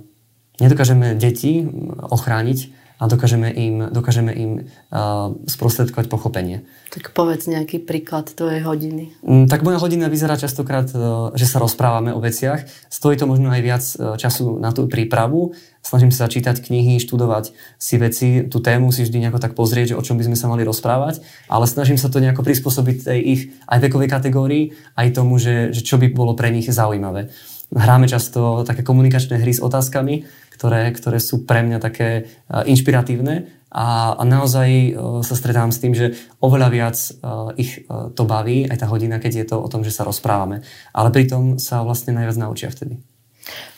nedokážeme 0.62 1.18
deti 1.18 1.66
ochrániť, 2.14 2.83
a 3.02 3.04
dokážeme 3.10 3.50
im, 3.52 3.90
dokážeme 3.90 4.32
im 4.32 4.52
uh, 4.64 5.34
sprostredkovať 5.50 6.08
pochopenie. 6.08 6.64
Tak 6.94 7.12
povedz 7.12 7.50
nejaký 7.50 7.82
príklad 7.82 8.30
tvojej 8.32 8.62
hodiny. 8.64 9.12
Um, 9.26 9.50
tak 9.50 9.66
moja 9.66 9.82
hodina 9.82 10.08
vyzerá 10.08 10.38
častokrát, 10.38 10.88
uh, 10.94 11.34
že 11.34 11.50
sa 11.50 11.58
rozprávame 11.58 12.14
o 12.14 12.22
veciach. 12.22 12.64
Stojí 12.88 13.18
to 13.18 13.26
možno 13.26 13.50
aj 13.50 13.62
viac 13.62 13.84
uh, 13.98 14.16
času 14.16 14.62
na 14.62 14.72
tú 14.72 14.86
prípravu. 14.86 15.58
Snažím 15.84 16.16
sa 16.16 16.32
čítať 16.32 16.64
knihy, 16.64 16.96
študovať 17.04 17.52
si 17.76 17.96
veci. 18.00 18.48
Tú 18.48 18.64
tému 18.64 18.94
si 18.96 19.04
vždy 19.04 19.28
nejako 19.28 19.44
tak 19.44 19.52
pozrieť, 19.52 19.94
že 19.94 20.00
o 20.00 20.06
čom 20.06 20.16
by 20.16 20.32
sme 20.32 20.40
sa 20.40 20.48
mali 20.48 20.64
rozprávať. 20.64 21.20
Ale 21.52 21.68
snažím 21.68 22.00
sa 22.00 22.08
to 22.08 22.24
nejako 22.24 22.46
prispôsobiť 22.46 22.98
tej 23.04 23.20
ich 23.20 23.42
aj 23.68 23.84
vekovej 23.84 24.08
kategórii, 24.08 24.72
aj 24.96 25.12
tomu, 25.12 25.36
že, 25.42 25.76
že 25.76 25.84
čo 25.84 26.00
by 26.00 26.08
bolo 26.14 26.40
pre 26.40 26.56
nich 26.56 26.72
zaujímavé. 26.72 27.36
Hráme 27.74 28.06
často 28.06 28.62
také 28.64 28.86
komunikačné 28.86 29.42
hry 29.42 29.50
s 29.50 29.60
otázkami, 29.60 30.30
ktoré, 30.64 30.96
ktoré 30.96 31.20
sú 31.20 31.44
pre 31.44 31.60
mňa 31.60 31.84
také 31.84 32.10
e, 32.16 32.24
inšpiratívne 32.72 33.68
a, 33.68 34.16
a 34.16 34.24
naozaj 34.24 34.70
e, 34.72 34.92
sa 35.28 35.36
stretám 35.36 35.76
s 35.76 35.84
tým, 35.84 35.92
že 35.92 36.16
oveľa 36.40 36.70
viac 36.72 36.96
e, 36.96 37.12
ich 37.60 37.84
to 38.16 38.24
baví, 38.24 38.64
aj 38.72 38.80
tá 38.80 38.88
hodina, 38.88 39.20
keď 39.20 39.44
je 39.44 39.46
to 39.52 39.60
o 39.60 39.68
tom, 39.68 39.84
že 39.84 39.92
sa 39.92 40.08
rozprávame. 40.08 40.64
Ale 40.96 41.12
pritom 41.12 41.60
sa 41.60 41.84
vlastne 41.84 42.16
najviac 42.16 42.40
naučia 42.40 42.72
vtedy. 42.72 42.96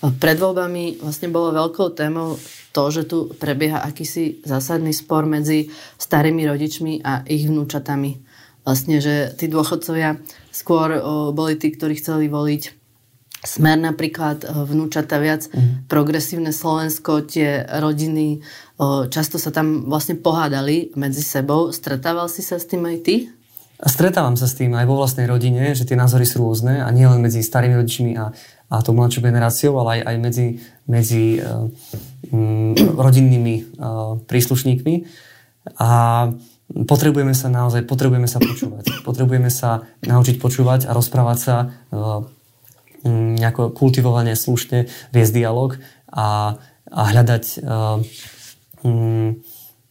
Pred 0.05 0.37
voľbami 0.37 1.01
vlastne 1.01 1.33
bolo 1.33 1.49
veľkou 1.49 1.97
témou 1.97 2.37
to, 2.69 2.83
že 2.93 3.09
tu 3.09 3.33
prebieha 3.33 3.81
akýsi 3.81 4.45
zásadný 4.45 4.93
spor 4.93 5.25
medzi 5.25 5.73
starými 5.97 6.45
rodičmi 6.45 7.01
a 7.01 7.25
ich 7.25 7.49
vnúčatami. 7.49 8.21
Vlastne, 8.61 9.01
že 9.01 9.33
tí 9.33 9.49
dôchodcovia 9.49 10.21
skôr 10.53 11.01
boli 11.33 11.57
tí, 11.57 11.73
ktorí 11.73 11.97
chceli 11.97 12.29
voliť 12.29 12.84
Smer 13.45 13.77
napríklad, 13.77 14.41
eh, 14.41 14.49
vnúčata 14.49 15.21
viac, 15.21 15.45
mm. 15.47 15.85
progresívne 15.85 16.49
Slovensko, 16.49 17.21
tie 17.23 17.61
rodiny, 17.61 18.41
eh, 18.41 19.01
často 19.13 19.37
sa 19.37 19.53
tam 19.53 19.85
vlastne 19.85 20.17
pohádali 20.17 20.97
medzi 20.97 21.21
sebou. 21.21 21.69
Stretával 21.69 22.25
si 22.27 22.41
sa 22.41 22.57
s 22.57 22.65
tým 22.65 22.83
aj 22.89 22.97
ty? 23.05 23.15
A 23.75 23.91
stretávam 23.91 24.39
sa 24.39 24.47
s 24.47 24.55
tým 24.55 24.71
aj 24.71 24.87
vo 24.87 24.95
vlastnej 24.95 25.27
rodine, 25.27 25.75
že 25.75 25.83
tie 25.83 25.99
názory 25.99 26.23
sú 26.23 26.39
rôzne 26.39 26.79
a 26.79 26.87
nie 26.95 27.03
len 27.03 27.19
medzi 27.19 27.43
starými 27.43 27.75
rodičmi 27.75 28.11
a, 28.15 28.31
a 28.71 28.75
tou 28.79 28.95
mladšou 28.95 29.19
generáciou, 29.19 29.75
ale 29.83 29.99
aj, 29.99 30.01
aj 30.07 30.15
medzi, 30.15 30.47
medzi 30.87 31.23
uh, 31.43 31.67
um, 32.31 32.71
rodinnými 32.95 33.75
uh, 33.75 34.15
príslušníkmi. 34.23 34.95
A 35.83 35.89
potrebujeme 36.87 37.35
sa 37.35 37.51
naozaj, 37.51 37.83
potrebujeme 37.83 38.31
sa 38.31 38.39
počúvať. 38.39 39.03
Potrebujeme 39.03 39.51
sa 39.51 39.83
naučiť 40.07 40.39
počúvať 40.39 40.87
a 40.87 40.95
rozprávať 40.95 41.37
sa 41.37 41.55
uh, 41.67 42.23
nejako 43.09 43.71
kultivovane, 43.71 44.33
slušne 44.33 44.89
viesť 45.13 45.33
dialog 45.33 45.77
a, 46.09 46.57
a 46.89 47.01
hľadať, 47.13 47.45
uh, 47.61 48.01
um, 48.81 49.37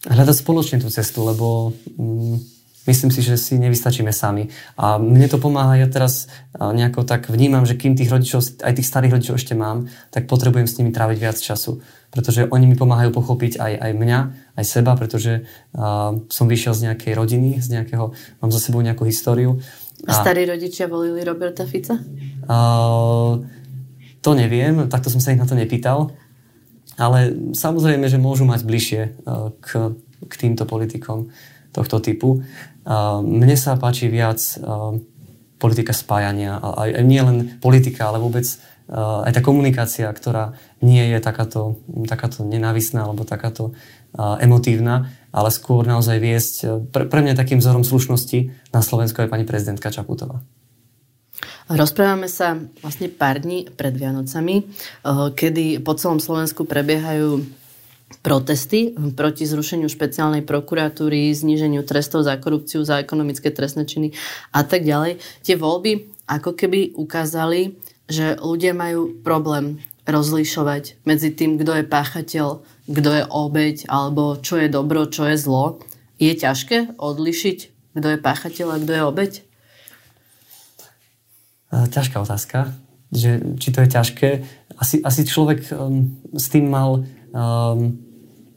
hľadať 0.04 0.36
spoločne 0.36 0.82
tú 0.82 0.90
cestu, 0.90 1.22
lebo 1.22 1.72
um, 1.96 2.42
myslím 2.86 3.10
si, 3.10 3.24
že 3.24 3.40
si 3.40 3.56
nevystačíme 3.56 4.12
sami. 4.12 4.52
A 4.76 5.00
mne 5.00 5.24
to 5.28 5.40
pomáha, 5.40 5.80
ja 5.80 5.88
teraz 5.88 6.28
nejako 6.54 7.08
tak 7.08 7.32
vnímam, 7.32 7.64
že 7.64 7.80
kým 7.80 7.96
tých 7.96 8.12
rodičov, 8.12 8.60
aj 8.60 8.76
tých 8.76 8.88
starých 8.88 9.14
rodičov 9.18 9.36
ešte 9.40 9.56
mám, 9.56 9.88
tak 10.12 10.28
potrebujem 10.28 10.68
s 10.68 10.76
nimi 10.76 10.92
tráviť 10.92 11.18
viac 11.18 11.38
času. 11.40 11.80
Pretože 12.12 12.46
oni 12.46 12.70
mi 12.70 12.76
pomáhajú 12.78 13.10
pochopiť 13.10 13.58
aj, 13.58 13.72
aj 13.74 13.92
mňa, 13.96 14.18
aj 14.54 14.64
seba, 14.68 14.94
pretože 14.94 15.42
uh, 15.42 16.14
som 16.30 16.46
vyšiel 16.46 16.76
z 16.76 16.84
nejakej 16.92 17.12
rodiny, 17.16 17.58
z 17.58 17.68
nejakého, 17.74 18.14
mám 18.38 18.50
za 18.54 18.60
sebou 18.62 18.84
nejakú 18.84 19.02
históriu 19.08 19.58
a 20.08 20.12
starí 20.12 20.44
rodičia 20.44 20.86
volili 20.86 21.24
Roberta 21.24 21.64
Fica? 21.64 21.96
Uh, 22.44 23.40
to 24.20 24.36
neviem, 24.36 24.88
takto 24.88 25.08
som 25.08 25.20
sa 25.20 25.32
ich 25.32 25.40
na 25.40 25.48
to 25.48 25.56
nepýtal. 25.56 26.12
Ale 26.94 27.34
samozrejme, 27.56 28.06
že 28.06 28.22
môžu 28.22 28.46
mať 28.46 28.62
bližšie 28.62 29.02
uh, 29.26 29.50
k, 29.58 29.98
k 30.30 30.34
týmto 30.38 30.62
politikom 30.68 31.32
tohto 31.74 31.98
typu. 31.98 32.44
Uh, 32.86 33.18
mne 33.24 33.58
sa 33.58 33.74
páči 33.74 34.06
viac 34.06 34.38
uh, 34.62 34.94
politika 35.58 35.90
spájania. 35.90 36.60
A, 36.60 36.86
a 36.86 37.02
nie 37.02 37.18
len 37.18 37.58
politika, 37.58 38.12
ale 38.12 38.22
vôbec 38.22 38.46
uh, 38.46 39.26
aj 39.26 39.32
tá 39.34 39.40
komunikácia, 39.42 40.06
ktorá 40.12 40.54
nie 40.84 41.02
je 41.02 41.18
takáto, 41.18 41.80
takáto 42.06 42.44
nenávisná 42.46 43.08
alebo 43.08 43.26
takáto 43.26 43.72
uh, 43.72 44.38
emotívna, 44.38 45.10
ale 45.34 45.50
skôr 45.50 45.82
naozaj 45.82 46.22
viesť. 46.22 46.54
E, 46.62 46.66
pre, 46.86 47.10
pre 47.10 47.20
mňa 47.26 47.34
takým 47.34 47.58
vzorom 47.58 47.82
slušnosti 47.82 48.70
na 48.70 48.80
Slovensku 48.80 49.18
je 49.18 49.26
pani 49.26 49.42
prezidentka 49.42 49.90
Čaputová. 49.90 50.38
Rozprávame 51.66 52.30
sa 52.30 52.60
vlastne 52.84 53.10
pár 53.10 53.42
dní 53.42 53.66
pred 53.66 53.98
Vianocami, 53.98 54.62
e, 54.62 54.64
kedy 55.34 55.82
po 55.82 55.98
celom 55.98 56.22
Slovensku 56.22 56.62
prebiehajú 56.62 57.42
protesty 58.22 58.94
proti 59.18 59.42
zrušeniu 59.42 59.90
špeciálnej 59.90 60.46
prokuratúry, 60.46 61.34
zníženiu 61.34 61.82
trestov 61.82 62.22
za 62.22 62.38
korupciu, 62.38 62.86
za 62.86 63.02
ekonomické 63.02 63.50
trestné 63.50 63.88
činy 63.88 64.14
a 64.54 64.62
tak 64.62 64.86
ďalej. 64.86 65.18
Tie 65.42 65.58
voľby 65.58 66.14
ako 66.30 66.54
keby 66.54 66.94
ukázali, 66.94 67.74
že 68.06 68.38
ľudia 68.38 68.76
majú 68.76 69.18
problém 69.24 69.80
rozlišovať 70.04 71.00
medzi 71.08 71.32
tým, 71.32 71.56
kto 71.56 71.80
je 71.80 71.84
páchateľ 71.88 72.60
kto 72.84 73.10
je 73.16 73.24
obeď, 73.24 73.76
alebo 73.88 74.36
čo 74.40 74.60
je 74.60 74.68
dobro, 74.68 75.08
čo 75.08 75.24
je 75.28 75.36
zlo. 75.40 75.80
Je 76.20 76.30
ťažké 76.30 77.00
odlišiť, 77.00 77.58
kto 77.96 78.06
je 78.14 78.18
páchateľ 78.20 78.68
a 78.70 78.80
kto 78.80 78.92
je 78.92 79.02
obeď? 79.02 79.32
Ťažká 81.74 82.22
otázka. 82.22 82.70
Že, 83.14 83.58
či 83.62 83.68
to 83.70 83.78
je 83.82 83.88
ťažké. 83.88 84.30
Asi, 84.74 84.98
asi 85.02 85.22
človek 85.22 85.70
um, 85.70 86.18
s 86.34 86.50
tým 86.50 86.66
mal 86.66 87.06
um, 87.30 87.94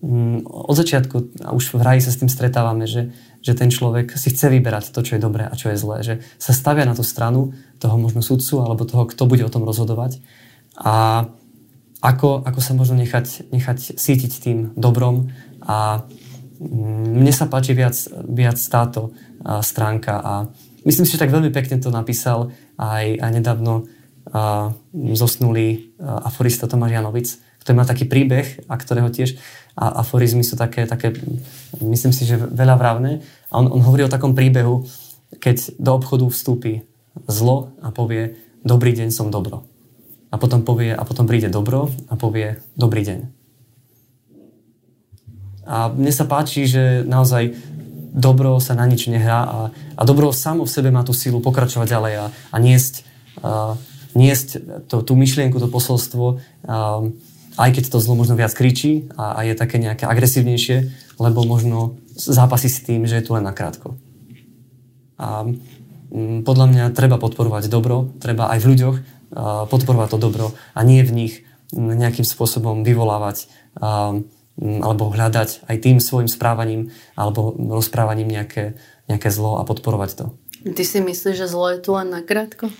um, 0.01 0.41
od 0.45 0.75
začiatku, 0.75 1.45
a 1.45 1.53
už 1.53 1.77
v 1.77 1.81
raji 1.85 2.01
sa 2.01 2.13
s 2.13 2.21
tým 2.21 2.29
stretávame, 2.29 2.89
že, 2.89 3.13
že 3.45 3.53
ten 3.53 3.69
človek 3.69 4.17
si 4.17 4.33
chce 4.33 4.49
vyberať 4.49 4.89
to, 4.93 5.05
čo 5.05 5.17
je 5.17 5.21
dobré 5.21 5.45
a 5.45 5.53
čo 5.53 5.69
je 5.69 5.77
zlé. 5.77 5.97
Že 6.01 6.13
sa 6.41 6.51
stavia 6.57 6.89
na 6.89 6.97
tú 6.97 7.05
stranu 7.05 7.53
toho 7.77 8.01
možno 8.01 8.25
sudcu 8.25 8.65
alebo 8.65 8.85
toho, 8.85 9.05
kto 9.05 9.29
bude 9.29 9.45
o 9.45 9.53
tom 9.53 9.61
rozhodovať. 9.61 10.21
A 10.77 11.25
ako, 12.01 12.45
ako 12.45 12.59
sa 12.61 12.77
možno 12.77 12.97
nechať, 12.97 13.49
nechať 13.49 13.97
sítiť 13.97 14.31
tým 14.37 14.59
dobrom. 14.77 15.33
A 15.65 16.05
mm, 16.61 17.17
mne 17.17 17.33
sa 17.33 17.49
páči 17.49 17.73
viac, 17.73 17.97
viac 18.29 18.57
táto 18.69 19.17
stránka. 19.61 20.13
A 20.21 20.33
myslím 20.85 21.05
si, 21.05 21.17
že 21.17 21.21
tak 21.25 21.33
veľmi 21.33 21.49
pekne 21.49 21.81
to 21.81 21.89
napísal 21.89 22.53
aj, 22.77 23.17
aj 23.17 23.31
nedávno 23.33 23.89
a, 24.29 24.71
zosnulý 25.15 25.97
aforista 26.01 26.69
Tomáš 26.69 26.99
Janovic, 26.99 27.27
ktorý 27.63 27.73
má 27.79 27.85
taký 27.87 28.05
príbeh 28.05 28.67
a 28.69 28.75
ktorého 28.75 29.09
tiež 29.09 29.39
a 29.77 30.01
aforizmy 30.01 30.41
sú 30.41 30.57
také, 30.57 30.89
také 30.89 31.13
myslím 31.79 32.09
si, 32.09 32.25
že 32.25 32.37
veľa 32.37 32.75
vravné. 32.81 33.21
A 33.53 33.61
on, 33.61 33.69
on 33.69 33.81
hovorí 33.85 34.03
o 34.03 34.11
takom 34.11 34.33
príbehu, 34.33 34.83
keď 35.37 35.77
do 35.77 35.91
obchodu 35.95 36.25
vstúpi 36.27 36.87
zlo 37.29 37.77
a 37.81 37.93
povie 37.93 38.37
dobrý 38.65 38.93
deň, 38.97 39.13
som 39.13 39.29
dobro 39.29 39.76
a 40.27 40.35
potom 40.35 40.63
povie, 40.63 40.91
a 40.91 41.03
potom 41.07 41.23
príde 41.23 41.47
dobro 41.47 41.87
a 42.11 42.19
povie 42.19 42.59
dobrý 42.75 43.01
deň. 43.07 43.19
A 45.67 45.91
mne 45.91 46.11
sa 46.15 46.23
páči, 46.23 46.63
že 46.63 47.03
naozaj 47.03 47.51
dobro 48.17 48.57
sa 48.63 48.73
na 48.73 48.87
nič 48.87 49.11
nehrá 49.11 49.45
a, 49.45 49.59
a 49.99 50.01
dobro 50.07 50.31
samo 50.31 50.63
v 50.63 50.73
sebe 50.73 50.89
má 50.89 51.03
tú 51.03 51.11
sílu 51.11 51.43
pokračovať 51.43 51.87
ďalej 51.87 52.13
a, 52.17 52.25
a 52.31 52.57
niesť, 52.57 52.93
a, 53.43 53.75
niesť 54.15 54.47
to, 54.87 55.03
tú 55.03 55.13
myšlienku, 55.19 55.59
to 55.59 55.67
posolstvo, 55.67 56.25
a, 56.65 57.03
aj 57.57 57.69
keď 57.73 57.83
to 57.89 57.97
zlo 57.99 58.15
možno 58.15 58.39
viac 58.39 58.55
kričí 58.55 59.11
a, 59.19 59.37
a 59.37 59.39
je 59.43 59.53
také 59.53 59.77
nejaké 59.77 60.07
agresívnejšie, 60.07 60.77
lebo 61.19 61.43
možno 61.43 61.99
zápasí 62.15 62.71
s 62.71 62.81
tým, 62.81 63.05
že 63.05 63.21
je 63.21 63.25
tu 63.27 63.37
len 63.37 63.45
nakrátko. 63.45 63.99
A 65.17 65.45
podľa 66.45 66.65
mňa 66.71 66.83
treba 66.95 67.19
podporovať 67.19 67.67
dobro, 67.67 68.13
treba 68.21 68.47
aj 68.53 68.59
v 68.63 68.69
ľuďoch 68.73 68.95
podporovať 69.33 70.09
to 70.15 70.17
dobro 70.17 70.55
a 70.73 70.79
nie 70.83 71.03
v 71.03 71.11
nich 71.11 71.33
nejakým 71.75 72.23
spôsobom 72.23 72.83
vyvolávať 72.87 73.51
alebo 74.57 75.13
hľadať 75.13 75.69
aj 75.69 75.77
tým 75.83 75.97
svojim 76.01 76.25
správaním 76.25 76.89
alebo 77.13 77.53
rozprávaním 77.53 78.31
nejaké, 78.31 78.79
nejaké 79.05 79.29
zlo 79.29 79.61
a 79.61 79.67
podporovať 79.67 80.11
to. 80.17 80.25
Ty 80.65 80.83
si 80.83 80.97
myslíš, 80.97 81.35
že 81.37 81.47
zlo 81.47 81.69
je 81.69 81.79
tu 81.79 81.93
len 81.93 82.09
nakrátko? 82.09 82.73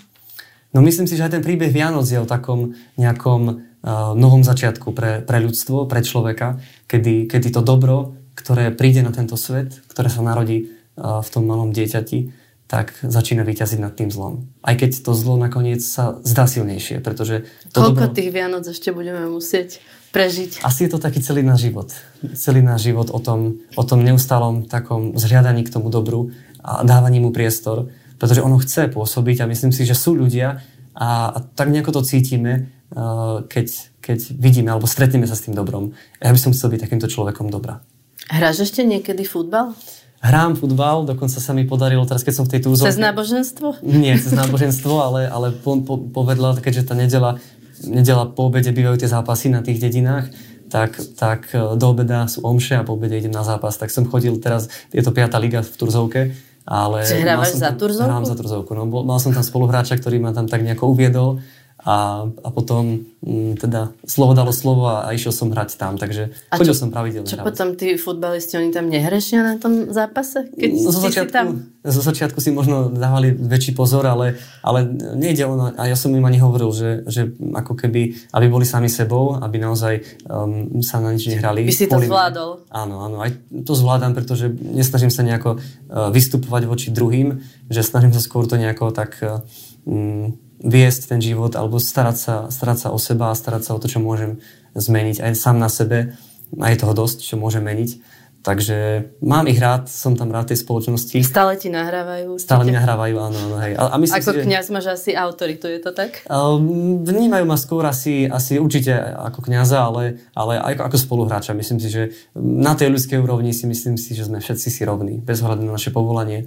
No 0.74 0.84
myslím 0.84 1.08
si, 1.08 1.16
že 1.16 1.24
aj 1.24 1.38
ten 1.38 1.44
príbeh 1.44 1.72
Vianoc 1.72 2.04
je 2.04 2.20
o 2.20 2.28
takom 2.28 2.76
nejakom 3.00 3.42
uh, 3.48 4.12
novom 4.12 4.44
začiatku 4.44 4.92
pre, 4.92 5.24
pre 5.24 5.40
ľudstvo, 5.40 5.88
pre 5.88 6.04
človeka, 6.04 6.60
kedy, 6.90 7.30
kedy 7.30 7.48
to 7.54 7.64
dobro, 7.64 8.18
ktoré 8.36 8.68
príde 8.74 9.00
na 9.00 9.14
tento 9.14 9.38
svet, 9.40 9.80
ktoré 9.88 10.12
sa 10.12 10.20
narodí 10.20 10.68
uh, 10.68 11.24
v 11.24 11.28
tom 11.32 11.48
malom 11.48 11.72
dieťati, 11.72 12.18
tak 12.68 13.00
začína 13.00 13.48
vyťaziť 13.48 13.80
nad 13.80 13.96
tým 13.96 14.12
zlom. 14.12 14.44
Aj 14.60 14.76
keď 14.76 15.00
to 15.00 15.16
zlo 15.16 15.40
nakoniec 15.40 15.80
sa 15.80 16.20
zdá 16.20 16.44
silnejšie, 16.44 17.00
pretože... 17.00 17.48
To 17.72 17.80
Koľko 17.80 18.12
dobro... 18.12 18.14
tých 18.14 18.28
Vianoc 18.28 18.68
ešte 18.68 18.92
budeme 18.92 19.24
musieť 19.24 19.80
prežiť. 20.12 20.60
Asi 20.60 20.84
je 20.84 20.92
to 20.92 21.00
taký 21.00 21.24
celý 21.24 21.40
náš 21.40 21.64
život. 21.64 21.88
Celý 22.36 22.60
náš 22.60 22.92
život 22.92 23.08
o 23.08 23.20
tom, 23.24 23.64
o 23.72 23.84
tom 23.88 24.04
neustálom 24.04 24.68
takom 24.68 25.16
zhliadaní 25.16 25.64
k 25.64 25.72
tomu 25.72 25.88
dobru 25.88 26.28
a 26.60 26.84
dávaní 26.84 27.24
mu 27.24 27.32
priestor, 27.32 27.88
pretože 28.20 28.44
ono 28.44 28.60
chce 28.60 28.92
pôsobiť 28.92 29.44
a 29.44 29.50
myslím 29.50 29.72
si, 29.72 29.88
že 29.88 29.96
sú 29.96 30.12
ľudia 30.12 30.60
a, 30.92 31.08
a 31.32 31.38
tak 31.40 31.72
nejako 31.72 32.00
to 32.00 32.02
cítime, 32.04 32.68
uh, 32.92 33.48
keď, 33.48 33.96
keď 34.04 34.18
vidíme 34.36 34.68
alebo 34.68 34.84
stretneme 34.84 35.24
sa 35.24 35.40
s 35.40 35.48
tým 35.48 35.56
dobrom. 35.56 35.96
Ja 36.20 36.36
by 36.36 36.40
som 36.40 36.52
chcel 36.52 36.76
byť 36.76 36.84
takýmto 36.84 37.08
človekom 37.08 37.48
dobra. 37.48 37.80
Hráš 38.28 38.68
ešte 38.68 38.84
niekedy 38.84 39.24
futbal? 39.24 39.72
Hrám 40.18 40.58
futbal, 40.58 41.06
dokonca 41.06 41.38
sa 41.38 41.54
mi 41.54 41.62
podarilo, 41.62 42.02
teraz 42.02 42.26
keď 42.26 42.34
som 42.34 42.44
v 42.44 42.58
tej 42.58 42.60
túzovke... 42.66 42.90
Cez 42.90 42.98
náboženstvo? 42.98 43.86
Nie, 43.86 44.18
cez 44.18 44.34
náboženstvo, 44.34 44.94
ale, 44.98 45.30
ale 45.30 45.54
po, 45.54 45.78
po, 45.78 45.94
povedla, 45.94 46.58
keďže 46.58 46.90
tá 46.90 46.94
nedela 46.98 47.38
nedela 47.86 48.26
po 48.26 48.50
obede 48.50 48.74
bývajú 48.74 48.98
tie 48.98 49.10
zápasy 49.10 49.52
na 49.52 49.62
tých 49.62 49.78
dedinách, 49.78 50.30
tak, 50.68 50.98
tak 51.14 51.48
e, 51.54 51.78
do 51.78 51.86
obeda 51.86 52.26
sú 52.26 52.42
omše 52.42 52.76
a 52.76 52.82
po 52.82 52.98
obede 52.98 53.16
idem 53.16 53.32
na 53.32 53.46
zápas. 53.46 53.78
Tak 53.78 53.94
som 53.94 54.08
chodil 54.08 54.34
teraz, 54.42 54.66
je 54.90 55.00
to 55.00 55.14
5. 55.14 55.30
liga 55.38 55.60
v 55.62 55.70
Turzovke, 55.70 56.20
ale... 56.66 57.06
Čiže 57.06 57.24
hrávaš 57.24 57.56
za 57.56 57.70
Turzovku? 57.72 58.08
Hrám 58.10 58.24
za 58.26 58.34
Turzovku. 58.34 58.70
No, 58.74 58.84
mal 58.84 59.18
som 59.22 59.30
tam 59.32 59.46
spoluhráča, 59.46 59.96
ktorý 59.96 60.18
ma 60.20 60.34
tam 60.34 60.50
tak 60.50 60.66
nejako 60.66 60.90
uviedol 60.92 61.40
a, 61.88 62.28
a 62.28 62.48
potom 62.52 63.00
m, 63.24 63.56
mm, 63.56 63.64
teda 63.64 63.96
slovo 64.04 64.36
dalo 64.36 64.52
slovo 64.52 64.84
a, 64.84 65.08
a 65.08 65.16
išiel 65.16 65.32
som 65.32 65.48
hrať 65.48 65.80
tam, 65.80 65.96
takže 65.96 66.36
a 66.52 66.60
chodil 66.60 66.76
čo, 66.76 66.84
som 66.84 66.92
pravidelne. 66.92 67.24
Čo 67.24 67.40
hrávať. 67.40 67.48
potom 67.48 67.68
tí 67.80 67.96
futbalisti, 67.96 68.60
oni 68.60 68.76
tam 68.76 68.92
nehrešia 68.92 69.40
na 69.40 69.56
tom 69.56 69.88
zápase? 69.88 70.52
Keď 70.52 70.68
no, 70.68 70.92
zo, 70.92 71.00
začiatku, 71.00 71.32
tam? 71.32 71.64
zo 71.80 72.02
začiatku 72.04 72.44
si 72.44 72.52
možno 72.52 72.92
dávali 72.92 73.32
väčší 73.32 73.72
pozor, 73.72 74.04
ale, 74.04 74.36
ale 74.60 74.84
nejde 75.16 75.48
ono, 75.48 75.72
a 75.72 75.88
ja 75.88 75.96
som 75.96 76.12
im 76.12 76.20
ani 76.28 76.36
hovoril, 76.44 76.68
že, 76.76 77.08
že 77.08 77.32
ako 77.56 77.72
keby, 77.72 78.28
aby 78.36 78.46
boli 78.52 78.68
sami 78.68 78.92
sebou, 78.92 79.40
aby 79.40 79.56
naozaj 79.56 80.04
um, 80.28 80.84
sa 80.84 81.00
na 81.00 81.16
nič 81.16 81.24
nehrali. 81.24 81.64
By 81.64 81.72
si 81.72 81.88
to 81.88 81.96
zvládol? 82.04 82.68
Áno, 82.68 83.00
áno, 83.00 83.24
aj 83.24 83.32
to 83.64 83.72
zvládam, 83.72 84.12
pretože 84.12 84.52
nesnažím 84.52 85.08
sa 85.08 85.24
nejako 85.24 85.56
uh, 85.56 86.12
vystupovať 86.12 86.68
voči 86.68 86.92
druhým, 86.92 87.40
že 87.72 87.80
snažím 87.80 88.12
sa 88.12 88.20
skôr 88.20 88.44
to 88.44 88.60
nejako 88.60 88.92
tak 88.92 89.16
uh, 89.24 89.40
um, 89.88 90.36
viesť 90.58 91.14
ten 91.14 91.20
život 91.22 91.54
alebo 91.54 91.78
starať 91.78 92.16
sa, 92.16 92.34
starať 92.50 92.78
sa 92.86 92.88
o 92.90 92.98
seba 92.98 93.30
a 93.30 93.38
starať 93.38 93.62
sa 93.70 93.72
o 93.74 93.80
to, 93.80 93.86
čo 93.86 94.02
môžem 94.02 94.42
zmeniť 94.74 95.22
aj 95.22 95.32
sám 95.38 95.56
na 95.58 95.70
sebe. 95.70 96.18
A 96.58 96.72
je 96.72 96.80
toho 96.80 96.96
dosť, 96.96 97.22
čo 97.22 97.36
môžem 97.36 97.60
meniť. 97.60 98.18
Takže 98.38 99.10
mám 99.18 99.50
ich 99.50 99.58
rád, 99.58 99.90
som 99.90 100.14
tam 100.14 100.30
rád 100.30 100.54
tej 100.54 100.62
spoločnosti. 100.62 101.20
Stále 101.26 101.58
ti 101.58 101.68
nahrávajú? 101.68 102.38
Stále 102.38 102.70
mi 102.70 102.72
nahrávajú, 102.72 103.14
áno, 103.18 103.34
áno, 103.34 103.56
hej. 103.60 103.74
A, 103.74 103.92
a 103.92 103.96
myslím 103.98 104.14
ako 104.22 104.30
si, 104.30 104.38
kniaz 104.46 104.66
máš 104.70 104.86
asi 104.94 105.10
autoritu, 105.12 105.66
je 105.66 105.82
to 105.82 105.90
tak? 105.90 106.22
Um, 106.30 107.02
vnímajú 107.02 107.44
ma 107.44 107.58
skôr 107.58 107.82
asi, 107.82 108.30
asi 108.30 108.62
určite 108.62 108.94
ako 108.94 109.42
kniaza, 109.42 109.90
ale, 109.90 110.22
ale 110.38 110.54
aj 110.54 110.86
ako 110.86 110.96
spoluhráča. 110.96 111.52
Myslím 111.52 111.82
si, 111.82 111.90
že 111.90 112.14
na 112.38 112.78
tej 112.78 112.94
ľudskej 112.94 113.18
úrovni 113.18 113.50
si 113.50 113.66
myslím 113.66 113.98
si, 113.98 114.14
že 114.14 114.30
sme 114.30 114.38
všetci 114.38 114.68
si 114.70 114.82
rovní, 114.86 115.18
bez 115.18 115.42
ohľadu 115.42 115.66
na 115.66 115.74
naše 115.74 115.90
povolanie. 115.90 116.46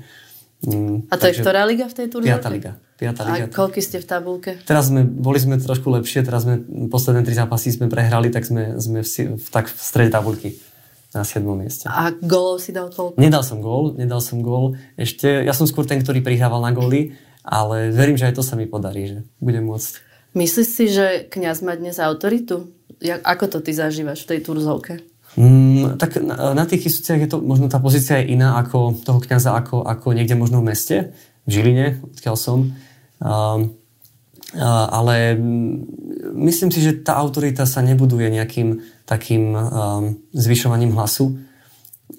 Mm, 0.62 1.10
a 1.10 1.17
to 1.17 1.26
takže, 1.26 1.41
je 1.41 1.43
ktorá 1.43 1.62
liga 1.65 1.89
v 1.89 1.95
tej 1.97 2.08
turné? 2.13 2.28
Piatá 2.30 2.50
liga. 2.54 2.71
Piatá 3.02 3.21
liga. 3.26 3.50
A 3.50 3.54
koľky 3.54 3.82
ste 3.82 3.97
v 3.97 4.06
tabulke? 4.06 4.52
Teraz 4.62 4.93
sme, 4.93 5.02
boli 5.02 5.41
sme 5.41 5.58
trošku 5.58 5.89
lepšie, 5.89 6.21
teraz 6.21 6.45
sme 6.45 6.62
posledné 6.86 7.26
tri 7.26 7.34
zápasy 7.34 7.74
sme 7.74 7.89
prehrali, 7.89 8.30
tak 8.30 8.45
sme, 8.45 8.78
sme 8.78 9.02
v, 9.02 9.41
v, 9.41 9.45
tak 9.50 9.74
v 9.74 9.82
strede 9.82 10.13
tabulky 10.13 10.62
na 11.17 11.26
7. 11.26 11.41
mieste. 11.58 11.89
A 11.89 12.13
gólov 12.13 12.62
si 12.62 12.69
dal 12.69 12.93
koľko? 12.93 13.17
Nedal 13.17 13.41
som 13.41 13.58
gól, 13.58 13.97
nedal 13.97 14.21
som 14.21 14.45
gól. 14.45 14.78
Ešte, 14.95 15.41
ja 15.41 15.52
som 15.52 15.65
skôr 15.65 15.84
ten, 15.84 15.97
ktorý 16.00 16.21
prihrával 16.21 16.62
na 16.62 16.71
góly, 16.71 17.17
ale 17.41 17.89
verím, 17.89 18.15
že 18.15 18.30
aj 18.30 18.38
to 18.38 18.43
sa 18.45 18.54
mi 18.54 18.69
podarí, 18.69 19.10
že 19.10 19.17
budem 19.41 19.65
môcť. 19.65 19.97
Myslíš 20.38 20.67
si, 20.69 20.86
že 20.88 21.28
kňaz 21.28 21.65
má 21.65 21.76
dnes 21.76 22.00
autoritu? 22.00 22.71
Jak, 23.02 23.19
ako 23.26 23.45
to 23.50 23.60
ty 23.65 23.74
zažívaš 23.74 24.24
v 24.24 24.38
tej 24.38 24.39
turzovke? 24.45 24.93
Mm, 25.39 25.96
tak 25.96 26.20
na, 26.20 26.52
na 26.52 26.65
tých 26.67 26.91
Kisuciach 26.91 27.20
je 27.24 27.30
to, 27.32 27.39
možno 27.39 27.72
tá 27.72 27.80
pozícia 27.80 28.20
je 28.20 28.36
iná 28.36 28.60
ako 28.60 29.00
toho 29.00 29.20
kniaza, 29.24 29.56
ako, 29.56 29.88
ako 29.88 30.12
niekde 30.12 30.36
možno 30.36 30.60
v 30.60 30.76
meste, 30.76 31.15
v 31.48 31.50
Žiline, 31.50 32.04
odkiaľ 32.04 32.36
som. 32.36 32.76
Um, 33.24 33.80
ale 34.60 35.39
myslím 36.36 36.76
si, 36.76 36.84
že 36.84 37.00
tá 37.00 37.15
autorita 37.15 37.63
sa 37.63 37.80
nebuduje 37.80 38.28
nejakým 38.28 38.84
takým 39.08 39.56
um, 39.56 40.20
zvyšovaním 40.36 40.91
hlasu, 40.91 41.39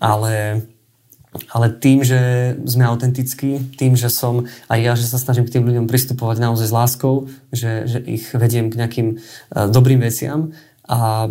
ale, 0.01 0.64
ale 1.53 1.66
tým, 1.77 2.01
že 2.01 2.57
sme 2.64 2.88
autentickí, 2.88 3.77
tým, 3.77 3.92
že 3.92 4.09
som 4.09 4.48
aj 4.72 4.79
ja, 4.81 4.92
že 4.96 5.05
sa 5.05 5.20
snažím 5.20 5.44
k 5.44 5.61
tým 5.61 5.68
ľuďom 5.68 5.85
pristupovať 5.85 6.40
naozaj 6.40 6.66
s 6.72 6.77
láskou, 6.77 7.29
že, 7.53 7.85
že 7.85 8.01
ich 8.01 8.33
vediem 8.33 8.72
k 8.72 8.81
nejakým 8.81 9.09
uh, 9.20 9.68
dobrým 9.68 10.01
veciam 10.01 10.57
a 10.88 11.29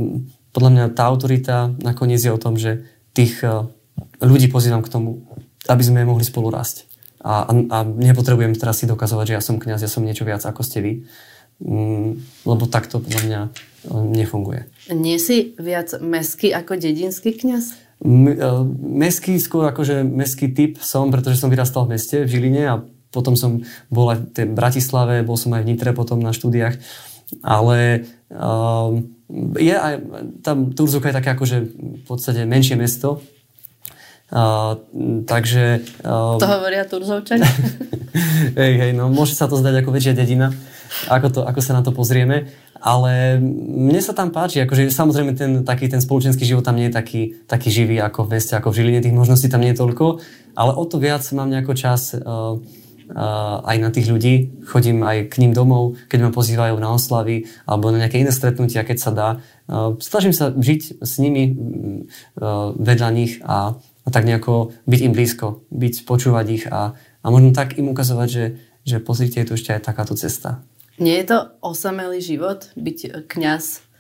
podľa 0.52 0.70
mňa 0.72 0.86
tá 0.96 1.08
autorita 1.08 1.72
nakoniec 1.80 2.20
je 2.20 2.32
o 2.32 2.40
tom, 2.40 2.56
že 2.60 2.84
tých 3.16 3.44
eh, 3.44 3.68
ľudí 4.24 4.48
pozývam 4.52 4.84
k 4.84 4.92
tomu, 4.92 5.26
aby 5.68 5.84
sme 5.84 6.08
mohli 6.08 6.24
spolu 6.24 6.52
rásť. 6.52 6.88
A, 7.22 7.46
a, 7.46 7.52
a 7.54 7.78
nepotrebujem 7.86 8.58
teraz 8.58 8.82
si 8.82 8.90
dokazovať, 8.90 9.26
že 9.30 9.36
ja 9.38 9.44
som 9.46 9.62
kňaz, 9.62 9.86
ja 9.86 9.92
som 9.92 10.02
niečo 10.02 10.26
viac 10.26 10.42
ako 10.42 10.66
ste 10.66 10.82
vy, 10.82 10.94
mm, 11.62 12.10
lebo 12.50 12.66
takto 12.66 12.98
podľa 12.98 13.22
mňa 13.28 13.42
eh, 13.46 14.04
nefunguje. 14.22 14.68
Nie 14.92 15.22
si 15.22 15.54
viac 15.62 15.96
meský 16.02 16.52
ako 16.52 16.78
dedinský 16.82 17.38
kňaz? 17.38 17.92
Eh, 18.02 18.64
meský, 18.82 19.38
skôr 19.38 19.70
akože 19.70 20.02
meský 20.02 20.50
typ 20.50 20.82
som, 20.82 21.14
pretože 21.14 21.38
som 21.38 21.54
vyrastal 21.54 21.86
v 21.86 21.96
meste, 21.98 22.26
v 22.26 22.32
Žiline 22.34 22.64
a 22.66 22.76
potom 23.14 23.38
som 23.38 23.62
bol 23.92 24.10
aj 24.10 24.34
v 24.34 24.56
Bratislave, 24.56 25.22
bol 25.22 25.38
som 25.38 25.54
aj 25.54 25.62
v 25.62 25.70
Nitre 25.76 25.92
potom 25.94 26.18
na 26.18 26.34
štúdiách, 26.34 26.80
ale 27.40 28.04
um, 28.28 29.08
je 29.56 29.72
aj, 29.72 29.96
tam 30.44 30.76
Turzuka 30.76 31.10
je 31.10 31.18
také 31.18 31.32
akože 31.32 31.58
v 31.64 32.04
podstate 32.04 32.44
menšie 32.44 32.76
mesto, 32.76 33.24
Uh, 34.32 34.80
takže... 35.28 35.84
Uh, 36.08 36.40
to 36.40 36.48
hovoria 36.48 36.88
Turzovčania? 36.88 37.44
hej, 38.60 38.74
hej, 38.80 38.92
no 38.96 39.08
môže 39.12 39.36
sa 39.36 39.48
to 39.48 39.60
zdať 39.60 39.84
ako 39.84 39.90
väčšia 39.92 40.14
dedina, 40.16 40.52
ako, 41.08 41.28
to, 41.32 41.40
ako 41.44 41.60
sa 41.64 41.76
na 41.76 41.82
to 41.84 41.96
pozrieme, 41.96 42.52
ale 42.82 43.40
mne 43.40 44.02
sa 44.04 44.12
tam 44.12 44.34
páči, 44.34 44.64
akože 44.64 44.92
samozrejme 44.92 45.32
ten, 45.38 45.52
taký, 45.64 45.88
ten 45.88 46.04
spoločenský 46.04 46.44
život 46.44 46.66
tam 46.66 46.76
nie 46.76 46.92
je 46.92 46.96
taký, 46.96 47.22
taký 47.48 47.70
živý 47.72 48.00
ako 48.04 48.28
v 48.28 48.40
meste, 48.40 48.54
ako 48.56 48.74
v 48.74 48.78
Žiline, 48.82 49.00
tých 49.04 49.16
možností 49.16 49.48
tam 49.48 49.64
nie 49.64 49.72
je 49.72 49.80
toľko, 49.80 50.20
ale 50.56 50.72
o 50.76 50.84
to 50.84 51.00
viac 51.00 51.24
mám 51.32 51.48
nejako 51.48 51.74
čas 51.78 52.16
uh, 52.16 52.60
aj 53.16 53.78
na 53.80 53.90
tých 53.92 54.08
ľudí. 54.08 54.64
Chodím 54.64 55.04
aj 55.04 55.32
k 55.32 55.44
ním 55.44 55.52
domov, 55.52 56.00
keď 56.08 56.28
ma 56.28 56.32
pozývajú 56.32 56.76
na 56.80 56.96
oslavy 56.96 57.48
alebo 57.68 57.92
na 57.92 58.04
nejaké 58.04 58.24
iné 58.24 58.32
stretnutia, 58.32 58.88
keď 58.88 58.98
sa 58.98 59.12
dá. 59.12 59.30
Snažím 60.00 60.32
sa 60.32 60.52
žiť 60.52 61.04
s 61.04 61.14
nimi 61.20 61.56
vedľa 62.80 63.10
nich 63.12 63.44
a, 63.44 63.76
a 63.78 64.08
tak 64.10 64.24
nejako 64.24 64.72
byť 64.88 65.00
im 65.04 65.14
blízko, 65.14 65.68
byť, 65.72 65.94
počúvať 66.08 66.46
ich 66.52 66.66
a, 66.72 66.96
a 66.96 67.26
možno 67.28 67.52
tak 67.52 67.76
im 67.76 67.92
ukazovať, 67.92 68.28
že, 68.32 68.46
že 68.88 68.98
pozrite, 69.04 69.44
je 69.44 69.48
tu 69.48 69.54
ešte 69.60 69.76
aj 69.76 69.86
takáto 69.86 70.16
cesta. 70.16 70.64
Nie 71.02 71.24
je 71.24 71.36
to 71.36 71.38
osamelý 71.66 72.22
život 72.22 72.70
byť 72.78 73.28
kňaz 73.28 73.92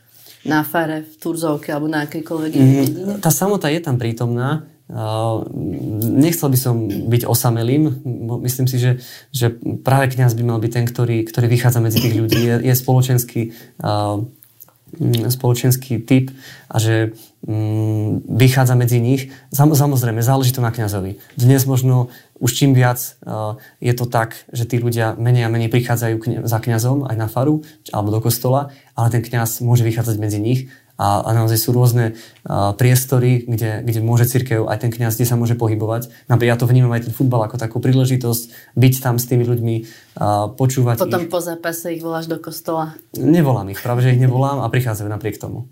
na 0.45 0.65
fare, 0.65 1.05
v 1.05 1.13
Turzovke 1.21 1.69
alebo 1.69 1.85
na 1.85 2.09
akejkoľvek 2.09 2.51
mm, 2.53 3.21
Tá 3.21 3.29
samota 3.29 3.69
je 3.69 3.77
tam 3.77 4.01
prítomná, 4.01 4.65
Nechcel 4.91 6.51
by 6.51 6.59
som 6.59 6.75
byť 6.87 7.23
osamelým. 7.23 8.03
Myslím 8.43 8.67
si, 8.67 8.75
že, 8.75 8.99
že 9.31 9.55
práve 9.87 10.11
kňaz 10.11 10.35
by 10.35 10.43
mal 10.43 10.59
byť 10.59 10.71
ten, 10.71 10.85
ktorý, 10.87 11.23
ktorý 11.23 11.47
vychádza 11.47 11.79
medzi 11.79 12.03
tých 12.03 12.15
ľudí. 12.19 12.39
Je, 12.43 12.55
je 12.67 12.73
spoločenský 12.75 13.55
mm, 13.79 15.31
spoločenský 15.31 16.03
typ 16.03 16.35
a 16.67 16.75
že 16.75 17.15
mm, 17.47 18.27
vychádza 18.35 18.75
medzi 18.75 18.99
nich. 18.99 19.31
Samozrejme, 19.55 20.19
záleží 20.19 20.51
to 20.51 20.59
na 20.59 20.75
kňazovi. 20.75 21.23
Dnes 21.39 21.63
možno 21.63 22.11
už 22.41 22.51
čím 22.51 22.73
viac 22.73 22.99
uh, 23.23 23.61
je 23.79 23.93
to 23.93 24.09
tak, 24.09 24.33
že 24.49 24.65
tí 24.65 24.81
ľudia 24.81 25.13
menej 25.15 25.45
a 25.45 25.53
menej 25.53 25.69
prichádzajú 25.69 26.43
za 26.43 26.59
kňazom 26.59 27.05
aj 27.05 27.15
na 27.15 27.29
faru 27.29 27.61
alebo 27.93 28.09
do 28.11 28.19
kostola, 28.19 28.73
ale 28.97 29.13
ten 29.13 29.21
kňaz 29.21 29.61
môže 29.61 29.85
vychádzať 29.85 30.17
medzi 30.17 30.41
nich 30.41 30.67
a, 31.01 31.25
a 31.25 31.29
naozaj 31.33 31.57
sú 31.57 31.73
rôzne 31.73 32.13
a, 32.45 32.77
priestory, 32.77 33.49
kde, 33.49 33.81
kde 33.81 33.99
môže 34.05 34.29
církev 34.29 34.69
aj 34.69 34.85
ten 34.85 34.91
kňaz, 34.93 35.17
kde 35.17 35.25
sa 35.25 35.33
môže 35.33 35.57
pohybovať. 35.57 36.13
Napríklad 36.29 36.53
ja 36.53 36.61
to 36.61 36.69
vnímam 36.69 36.93
aj 36.93 37.09
ten 37.09 37.13
futbal 37.17 37.41
ako 37.49 37.57
takú 37.57 37.81
príležitosť 37.81 38.77
byť 38.77 38.93
tam 39.01 39.17
s 39.17 39.25
tými 39.25 39.41
ľuďmi, 39.49 39.75
a, 40.21 40.53
počúvať 40.53 41.01
Potom 41.01 41.25
ich. 41.25 41.33
po 41.33 41.41
zápase 41.41 41.97
ich 41.97 42.05
voláš 42.05 42.29
do 42.29 42.37
kostola. 42.37 42.93
Nevolám 43.17 43.73
ich, 43.73 43.81
práve 43.81 44.05
že 44.05 44.13
ich 44.13 44.21
nevolám 44.21 44.61
a 44.61 44.69
prichádzajú 44.69 45.09
napriek 45.09 45.41
tomu. 45.41 45.65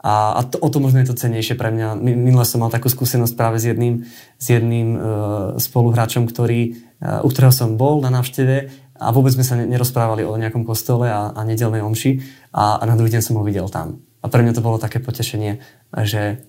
A, 0.00 0.32
a 0.32 0.40
to, 0.48 0.56
o 0.56 0.68
to 0.72 0.80
možno 0.80 1.04
je 1.04 1.12
to 1.12 1.20
cenejšie 1.20 1.60
pre 1.60 1.68
mňa. 1.68 2.00
Minule 2.00 2.48
som 2.48 2.64
mal 2.64 2.72
takú 2.72 2.88
skúsenosť 2.88 3.36
práve 3.36 3.60
s 3.60 3.68
jedným, 3.68 4.08
s 4.40 4.46
jedným 4.48 4.96
uh, 4.96 5.00
spoluhráčom, 5.60 6.24
ktorý, 6.24 6.72
uh, 7.04 7.20
u 7.20 7.28
ktorého 7.28 7.52
som 7.52 7.76
bol 7.76 8.00
na 8.00 8.08
návšteve 8.08 8.72
a 8.96 9.06
vôbec 9.12 9.36
sme 9.36 9.44
sa 9.44 9.60
nerozprávali 9.60 10.24
o 10.24 10.40
nejakom 10.40 10.64
kostole 10.64 11.12
a, 11.12 11.36
a 11.36 11.40
nedelnej 11.44 11.84
omši 11.84 12.16
a, 12.52 12.80
a 12.80 12.84
na 12.88 12.96
druhý 12.96 13.12
deň 13.12 13.22
som 13.24 13.36
ho 13.36 13.44
videl 13.44 13.68
tam. 13.68 14.00
A 14.20 14.28
pre 14.28 14.44
mňa 14.44 14.56
to 14.56 14.64
bolo 14.64 14.76
také 14.76 15.00
potešenie, 15.00 15.64
že 16.04 16.44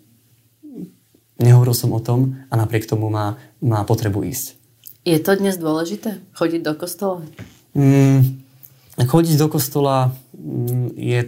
nehovoril 1.42 1.74
som 1.74 1.92
o 1.96 2.00
tom 2.04 2.38
a 2.52 2.54
napriek 2.60 2.86
tomu 2.86 3.10
má, 3.10 3.40
má 3.64 3.82
potrebu 3.88 4.22
ísť. 4.28 4.60
Je 5.02 5.18
to 5.18 5.34
dnes 5.34 5.58
dôležité? 5.58 6.22
Chodiť 6.38 6.62
do 6.62 6.74
kostola? 6.78 7.26
Mm, 7.74 8.46
chodiť 9.02 9.36
do 9.42 9.48
kostola 9.50 10.14
mm, 10.38 10.94
je, 10.94 11.22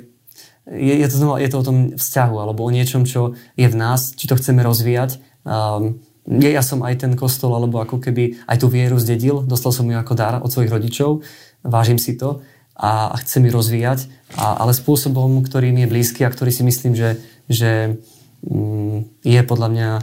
je, 0.70 0.94
je, 1.02 1.08
to 1.10 1.16
znova, 1.18 1.42
je 1.42 1.50
to 1.50 1.58
o 1.58 1.66
tom 1.66 1.78
vzťahu 1.98 2.36
alebo 2.38 2.62
o 2.62 2.70
niečom, 2.70 3.10
čo 3.10 3.34
je 3.58 3.66
v 3.66 3.76
nás, 3.76 4.14
či 4.14 4.30
to 4.30 4.38
chceme 4.38 4.62
rozvíjať. 4.62 5.18
Um, 5.42 6.06
ja 6.24 6.64
som 6.64 6.80
aj 6.88 7.04
ten 7.04 7.20
kostol, 7.20 7.52
alebo 7.52 7.84
ako 7.84 8.00
keby 8.00 8.48
aj 8.48 8.64
tú 8.64 8.72
vieru 8.72 8.96
zdedil, 8.96 9.44
dostal 9.44 9.76
som 9.76 9.84
ju 9.84 9.98
ako 10.00 10.14
dar 10.16 10.40
od 10.40 10.48
svojich 10.48 10.72
rodičov, 10.72 11.20
vážim 11.68 12.00
si 12.00 12.16
to 12.16 12.40
a, 12.74 13.14
a 13.14 13.16
chcem 13.22 13.46
ju 13.46 13.52
rozvíjať, 13.54 14.10
a, 14.34 14.58
ale 14.58 14.74
spôsobom, 14.74 15.46
ktorý 15.46 15.70
mi 15.70 15.86
je 15.86 15.92
blízky 15.92 16.26
a 16.26 16.34
ktorý 16.34 16.50
si 16.50 16.66
myslím, 16.66 16.98
že, 16.98 17.22
že 17.46 18.02
mm, 18.46 19.24
je 19.24 19.42
podľa 19.46 19.70
mňa 19.70 19.90
a, 19.94 20.02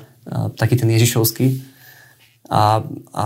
taký 0.54 0.78
ten 0.78 0.90
Ježišovský. 0.90 1.66
A, 2.50 2.82
a 3.14 3.24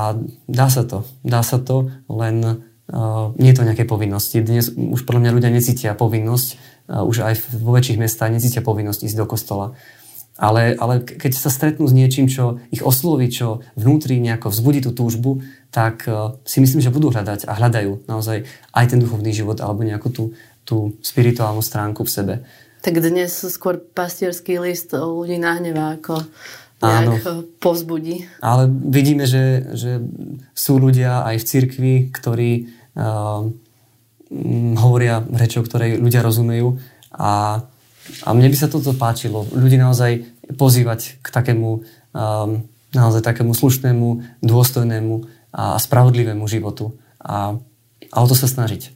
dá 0.49 0.67
sa 0.69 0.85
to. 0.85 1.05
Dá 1.25 1.41
sa 1.45 1.61
to, 1.61 1.93
len 2.09 2.37
a, 2.45 3.33
nie 3.37 3.53
je 3.53 3.57
to 3.61 3.69
nejaké 3.69 3.85
povinnosti. 3.85 4.41
Dnes 4.41 4.73
už 4.73 5.05
podľa 5.05 5.29
mňa 5.29 5.35
ľudia 5.37 5.51
necítia 5.53 5.93
povinnosť, 5.93 6.49
a, 6.89 7.05
už 7.05 7.25
aj 7.25 7.35
vo 7.61 7.77
väčších 7.77 8.01
mestách 8.01 8.33
necítia 8.33 8.65
povinnosť 8.65 9.05
ísť 9.05 9.17
do 9.21 9.27
kostola. 9.29 9.77
Ale, 10.35 10.75
ale 10.75 11.07
keď 11.07 11.31
sa 11.39 11.47
stretnú 11.47 11.87
s 11.87 11.95
niečím, 11.95 12.27
čo 12.27 12.59
ich 12.75 12.83
osloví, 12.83 13.31
čo 13.31 13.63
vnútri 13.79 14.19
nejako 14.19 14.51
vzbudí 14.51 14.83
tú 14.83 14.91
túžbu, 14.91 15.47
tak 15.71 16.11
uh, 16.11 16.39
si 16.43 16.59
myslím, 16.59 16.83
že 16.83 16.91
budú 16.91 17.15
hľadať 17.15 17.47
a 17.47 17.55
hľadajú 17.55 18.11
naozaj 18.11 18.43
aj 18.75 18.85
ten 18.91 18.99
duchovný 18.99 19.31
život 19.31 19.63
alebo 19.63 19.87
nejakú 19.87 20.11
tú, 20.11 20.25
tú 20.67 20.99
spirituálnu 21.07 21.63
stránku 21.63 22.03
v 22.03 22.11
sebe. 22.11 22.35
Tak 22.83 22.99
dnes 22.99 23.31
skôr 23.31 23.79
pastierský 23.79 24.59
list 24.59 24.91
ľudí 24.91 25.39
nahnevá 25.39 26.03
ako 26.03 26.27
nejak 26.83 27.23
Áno. 27.23 27.47
povzbudí. 27.63 28.27
Ale 28.43 28.67
vidíme, 28.69 29.25
že, 29.25 29.71
že 29.73 30.03
sú 30.53 30.83
ľudia 30.83 31.25
aj 31.25 31.37
v 31.41 31.49
cirkvi, 31.49 31.95
ktorí 32.11 32.51
uh, 32.99 33.47
hovoria 34.83 35.23
rečou, 35.23 35.63
ktorej 35.63 36.03
ľudia 36.03 36.27
rozumejú 36.27 36.77
a 37.15 37.63
a 38.25 38.37
mne 38.37 38.49
by 38.53 38.57
sa 38.57 38.69
toto 38.69 38.93
páčilo. 38.93 39.49
Ľudí 39.53 39.81
naozaj 39.81 40.25
pozývať 40.61 41.21
k 41.25 41.27
takému, 41.33 41.81
um, 42.13 42.51
naozaj 42.93 43.25
takému 43.25 43.57
slušnému, 43.57 44.41
dôstojnému 44.45 45.15
a 45.55 45.79
spravodlivému 45.79 46.45
životu. 46.51 46.99
A, 47.23 47.57
a 48.11 48.17
o 48.21 48.27
to 48.27 48.37
sa 48.37 48.51
snažiť. 48.51 48.93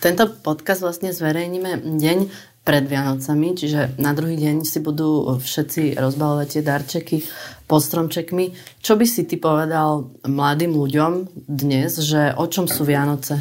Tento 0.00 0.26
podcast 0.42 0.82
vlastne 0.82 1.12
zverejníme 1.12 2.00
deň 2.00 2.18
pred 2.66 2.82
Vianocami, 2.90 3.54
čiže 3.54 3.94
na 4.02 4.10
druhý 4.10 4.34
deň 4.34 4.66
si 4.66 4.82
budú 4.82 5.38
všetci 5.38 5.94
rozbalovať 5.94 6.58
tie 6.58 6.62
darčeky 6.66 7.16
pod 7.70 7.78
stromčekmi. 7.78 8.50
Čo 8.82 8.98
by 8.98 9.06
si 9.06 9.22
ty 9.22 9.38
povedal 9.38 10.10
mladým 10.26 10.74
ľuďom 10.74 11.30
dnes, 11.46 12.02
že 12.02 12.34
o 12.34 12.50
čom 12.50 12.66
sú 12.66 12.82
Vianoce? 12.82 13.38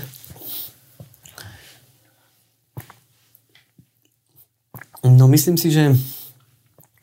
No 5.06 5.30
myslím 5.30 5.54
si, 5.54 5.70
že 5.70 5.94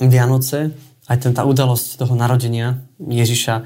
Vianoce, 0.03 0.75
aj 1.07 1.19
ten, 1.23 1.31
tá 1.31 1.47
udalosť 1.47 2.03
toho 2.03 2.19
narodenia 2.19 2.83
Ježiša, 2.99 3.63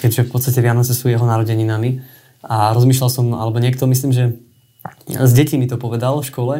keďže 0.00 0.24
v 0.24 0.30
podstate 0.32 0.64
Vianoce 0.64 0.96
sú 0.96 1.12
jeho 1.12 1.28
narodeninami. 1.28 2.00
A 2.40 2.72
rozmýšľal 2.72 3.10
som, 3.12 3.26
alebo 3.36 3.60
niekto, 3.60 3.84
myslím, 3.84 4.16
že 4.16 4.40
s 5.12 5.32
detí 5.36 5.60
mi 5.60 5.68
to 5.68 5.76
povedal 5.76 6.24
v 6.24 6.28
škole, 6.32 6.54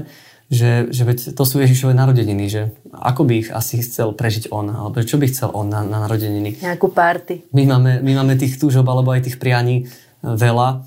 že, 0.51 0.91
že 0.91 1.07
veď 1.07 1.19
to 1.33 1.45
sú 1.47 1.63
Ježišové 1.63 1.95
narodeniny, 1.95 2.45
že 2.51 2.75
ako 2.91 3.23
by 3.23 3.33
ich 3.39 3.49
asi 3.55 3.81
chcel 3.81 4.13
prežiť 4.13 4.51
on, 4.51 4.69
alebo 4.69 4.99
čo 5.01 5.17
by 5.17 5.31
chcel 5.31 5.55
on 5.55 5.71
na, 5.71 5.87
na 5.87 6.03
narodeniny. 6.05 6.59
Nejakú 6.59 6.91
party. 6.91 7.55
My 7.55 7.65
máme, 7.71 8.03
my 8.03 8.13
máme 8.19 8.35
tých 8.35 8.59
túžob 8.59 8.85
alebo 8.91 9.15
aj 9.15 9.31
tých 9.31 9.39
prianí 9.39 9.87
veľa, 10.21 10.85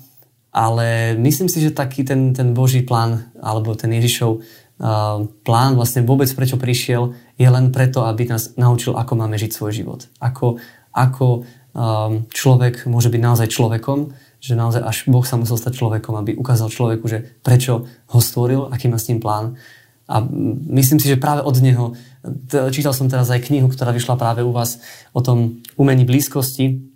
ale 0.54 1.18
myslím 1.18 1.48
si, 1.50 1.64
že 1.64 1.74
taký 1.74 2.04
ten, 2.04 2.36
ten 2.36 2.52
Boží 2.52 2.84
plán, 2.84 3.32
alebo 3.40 3.74
ten 3.74 3.90
Ježišov 3.90 4.44
plán 5.46 5.72
vlastne 5.78 6.02
vôbec 6.02 6.26
prečo 6.34 6.58
prišiel, 6.58 7.14
je 7.38 7.46
len 7.46 7.70
preto, 7.70 8.02
aby 8.02 8.26
nás 8.26 8.58
naučil, 8.58 8.98
ako 8.98 9.12
máme 9.14 9.38
žiť 9.38 9.50
svoj 9.54 9.72
život. 9.72 10.00
Ako, 10.18 10.58
ako 10.90 11.46
um, 11.74 12.26
človek 12.30 12.86
môže 12.90 13.06
byť 13.10 13.22
naozaj 13.22 13.48
človekom, 13.54 14.10
že 14.42 14.58
naozaj 14.58 14.82
až 14.82 14.96
Boh 15.08 15.24
sa 15.24 15.38
musel 15.38 15.56
stať 15.56 15.78
človekom, 15.78 16.14
aby 16.20 16.36
ukázal 16.36 16.68
človeku, 16.68 17.06
že 17.06 17.38
prečo 17.40 17.86
ho 17.86 18.18
stvoril, 18.20 18.68
aký 18.68 18.90
má 18.90 18.98
s 19.00 19.08
ním 19.08 19.22
plán. 19.22 19.56
A 20.04 20.20
myslím 20.68 21.00
si, 21.00 21.08
že 21.08 21.16
práve 21.16 21.40
od 21.40 21.56
neho, 21.64 21.96
čítal 22.68 22.92
som 22.92 23.08
teraz 23.08 23.32
aj 23.32 23.40
knihu, 23.48 23.72
ktorá 23.72 23.88
vyšla 23.88 24.20
práve 24.20 24.44
u 24.44 24.52
vás 24.52 24.84
o 25.16 25.24
tom 25.24 25.64
umení 25.80 26.04
blízkosti, 26.04 26.93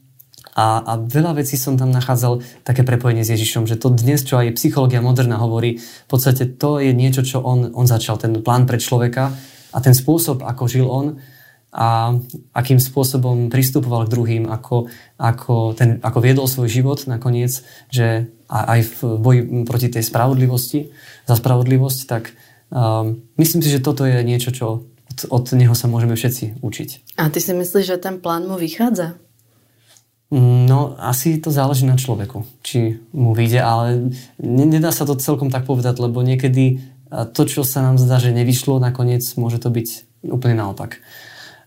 a, 0.59 0.83
a 0.83 0.92
veľa 0.99 1.38
vecí 1.38 1.55
som 1.55 1.79
tam 1.79 1.94
nachádzal 1.94 2.42
také 2.66 2.83
prepojenie 2.83 3.23
s 3.23 3.31
Ježišom, 3.31 3.71
že 3.71 3.79
to 3.79 3.94
dnes, 3.94 4.27
čo 4.27 4.42
aj 4.42 4.59
psychológia 4.59 4.99
moderná 4.99 5.38
hovorí, 5.38 5.79
v 5.79 6.09
podstate 6.11 6.51
to 6.59 6.83
je 6.83 6.90
niečo, 6.90 7.23
čo 7.23 7.38
on, 7.38 7.71
on 7.71 7.87
začal, 7.87 8.18
ten 8.18 8.35
plán 8.42 8.66
pre 8.66 8.83
človeka 8.83 9.31
a 9.71 9.79
ten 9.79 9.94
spôsob, 9.94 10.42
ako 10.42 10.66
žil 10.66 10.90
on 10.90 11.23
a 11.71 12.16
akým 12.59 12.83
spôsobom 12.83 13.55
pristupoval 13.55 14.09
k 14.09 14.12
druhým, 14.18 14.44
ako, 14.51 14.90
ako, 15.14 15.79
ten, 15.79 16.03
ako 16.03 16.18
viedol 16.18 16.51
svoj 16.51 16.66
život 16.66 17.07
nakoniec, 17.07 17.62
že 17.92 18.27
aj 18.51 18.81
v 18.83 18.99
boji 19.21 19.40
proti 19.62 19.92
tej 19.92 20.03
spravodlivosti, 20.03 20.90
za 21.29 21.37
spravodlivosť, 21.38 22.01
tak 22.09 22.33
um, 22.73 23.21
myslím 23.38 23.61
si, 23.62 23.68
že 23.71 23.85
toto 23.85 24.09
je 24.09 24.16
niečo, 24.25 24.51
čo 24.51 24.88
od, 25.07 25.18
od 25.29 25.44
neho 25.55 25.77
sa 25.77 25.87
môžeme 25.87 26.16
všetci 26.16 26.64
učiť. 26.64 27.21
A 27.21 27.31
ty 27.31 27.38
si 27.38 27.53
myslíš, 27.53 27.85
že 27.85 27.97
ten 28.01 28.18
plán 28.18 28.49
mu 28.49 28.57
vychádza? 28.57 29.21
No, 30.32 30.92
asi 31.00 31.40
to 31.40 31.48
záleží 31.48 31.88
na 31.88 31.96
človeku, 31.96 32.44
či 32.60 33.00
mu 33.16 33.32
vyjde, 33.32 33.60
ale 33.64 34.12
nedá 34.44 34.92
sa 34.92 35.08
to 35.08 35.16
celkom 35.16 35.48
tak 35.48 35.64
povedať, 35.64 35.96
lebo 36.04 36.20
niekedy 36.20 36.84
to, 37.32 37.48
čo 37.48 37.64
sa 37.64 37.80
nám 37.80 37.96
zdá, 37.96 38.20
že 38.20 38.36
nevyšlo, 38.36 38.76
nakoniec 38.76 39.24
môže 39.40 39.56
to 39.56 39.72
byť 39.72 39.88
úplne 40.28 40.60
naopak. 40.60 41.00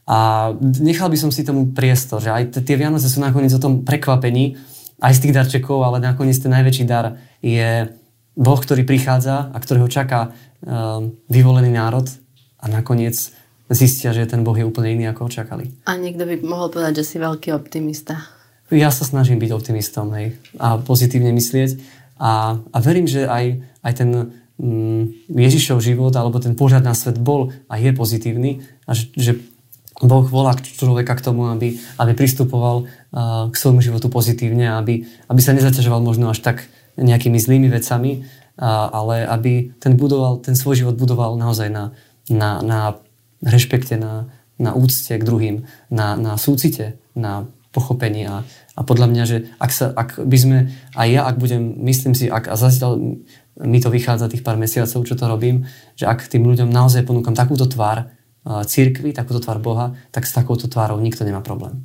A 0.06 0.52
nechal 0.62 1.10
by 1.10 1.17
som 1.17 1.34
si 1.34 1.41
tomu 1.41 1.74
priestor, 1.74 2.21
že 2.21 2.30
aj 2.30 2.62
tie 2.62 2.78
Vianoce 2.78 3.10
sú 3.10 3.17
nakoniec 3.17 3.50
o 3.50 3.63
tom 3.63 3.82
prekvapení, 3.82 4.62
aj 5.02 5.17
z 5.17 5.21
tých 5.26 5.34
darčekov, 5.34 5.82
ale 5.82 5.97
nakoniec 5.97 6.38
ten 6.38 6.54
najväčší 6.54 6.86
dar 6.86 7.17
je 7.41 7.89
Boh, 8.38 8.60
ktorý 8.62 8.86
prichádza 8.86 9.50
a 9.50 9.58
ktorého 9.58 9.89
čaká 9.89 10.30
um, 10.30 11.17
vyvolený 11.26 11.74
národ 11.74 12.06
a 12.62 12.69
nakoniec 12.69 13.17
zistia, 13.74 14.13
že 14.13 14.30
ten 14.30 14.45
Boh 14.45 14.54
je 14.54 14.67
úplne 14.67 14.93
iný, 14.93 15.10
ako 15.10 15.26
očakali. 15.26 15.74
A 15.89 15.97
niekto 15.97 16.30
by 16.30 16.45
mohol 16.45 16.69
povedať, 16.69 17.02
že 17.02 17.08
si 17.08 17.17
veľký 17.17 17.50
optimista 17.58 18.41
ja 18.72 18.90
sa 18.90 19.04
snažím 19.04 19.38
byť 19.38 19.52
optimistom 19.52 20.12
hej, 20.16 20.40
a 20.56 20.80
pozitívne 20.80 21.36
myslieť. 21.36 21.78
A, 22.22 22.56
a 22.58 22.78
verím, 22.80 23.10
že 23.10 23.28
aj, 23.28 23.60
aj 23.84 23.94
ten 23.98 24.10
mm, 24.62 25.32
Ježišov 25.34 25.82
život 25.82 26.14
alebo 26.16 26.38
ten 26.39 26.54
pohľad 26.54 26.86
na 26.86 26.95
svet 26.95 27.18
bol 27.20 27.52
a 27.68 27.76
je 27.82 27.91
pozitívny 27.91 28.64
a 28.86 28.93
že, 28.93 29.12
že 29.18 29.32
Boh 30.02 30.26
volá 30.26 30.58
človeka 30.58 31.14
k 31.14 31.26
tomu, 31.26 31.45
aby, 31.54 31.78
aby 32.02 32.12
pristupoval 32.18 32.86
uh, 32.86 33.52
k 33.54 33.56
svojmu 33.56 33.86
životu 33.86 34.10
pozitívne, 34.10 34.74
aby, 34.82 35.06
aby 35.30 35.41
sa 35.43 35.54
nezaťažoval 35.54 36.02
možno 36.02 36.34
až 36.34 36.41
tak 36.41 36.66
nejakými 36.98 37.38
zlými 37.38 37.70
vecami, 37.70 38.22
uh, 38.22 38.89
ale 38.89 39.30
aby 39.30 39.78
ten, 39.78 39.93
budoval, 39.93 40.41
ten 40.41 40.58
svoj 40.58 40.82
život 40.86 40.95
budoval 40.98 41.38
naozaj 41.38 41.70
na, 41.70 41.93
na, 42.34 42.66
na 42.66 42.80
rešpekte, 43.45 43.98
na, 43.98 44.26
na 44.58 44.74
úcte 44.74 45.14
k 45.14 45.22
druhým, 45.22 45.70
na, 45.93 46.18
na 46.18 46.34
súcite, 46.38 46.98
na 47.14 47.45
pochopení 47.72 48.28
a, 48.28 48.43
a 48.72 48.88
podľa 48.88 49.07
mňa, 49.11 49.24
že 49.28 49.38
ak, 49.59 49.72
sa, 49.72 49.91
ak 49.91 50.24
by 50.24 50.38
sme, 50.39 50.57
aj 50.95 51.07
ja, 51.11 51.22
ak 51.28 51.36
budem, 51.38 51.76
myslím 51.84 52.15
si, 52.15 52.32
ak 52.32 52.47
a 52.47 52.55
zatiaľ 52.55 53.19
mi 53.59 53.80
to 53.84 53.91
vychádza 53.91 54.32
tých 54.32 54.47
pár 54.47 54.55
mesiacov, 54.55 55.03
čo 55.03 55.15
to 55.19 55.26
robím, 55.28 55.67
že 55.99 56.07
ak 56.07 56.24
tým 56.32 56.47
ľuďom 56.47 56.72
naozaj 56.72 57.03
ponúkam 57.03 57.36
takúto 57.36 57.67
tvár 57.67 58.07
církvy, 58.47 59.11
takúto 59.11 59.43
tvár 59.43 59.59
Boha, 59.59 59.86
tak 60.09 60.24
s 60.26 60.34
takouto 60.34 60.72
tvárou 60.72 60.97
nikto 61.03 61.28
nemá 61.28 61.43
problém. 61.43 61.84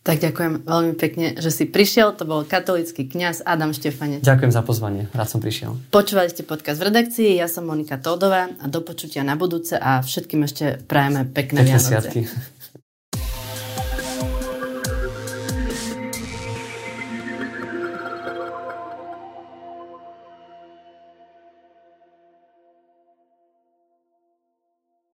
Tak 0.00 0.16
ďakujem 0.16 0.64
veľmi 0.64 0.94
pekne, 0.96 1.36
že 1.36 1.52
si 1.52 1.68
prišiel. 1.68 2.16
To 2.16 2.24
bol 2.24 2.40
katolický 2.48 3.04
kňaz 3.04 3.44
Adam 3.44 3.76
Štefanec. 3.76 4.24
Ďakujem 4.24 4.52
za 4.52 4.64
pozvanie, 4.64 5.12
rád 5.12 5.28
som 5.28 5.44
prišiel. 5.44 5.76
Počúvali 5.92 6.32
ste 6.32 6.40
podcast 6.40 6.80
v 6.80 6.88
redakcii, 6.88 7.36
ja 7.36 7.44
som 7.52 7.68
Monika 7.68 8.00
Todová 8.00 8.48
a 8.48 8.64
do 8.64 8.80
počutia 8.80 9.20
na 9.20 9.36
budúce 9.36 9.76
a 9.76 10.00
všetkým 10.00 10.40
ešte 10.48 10.80
prajeme 10.88 11.28
pekné, 11.28 11.62
pekné 11.62 11.76
Vianoce. 11.76 11.86
Sviatky. 11.86 12.20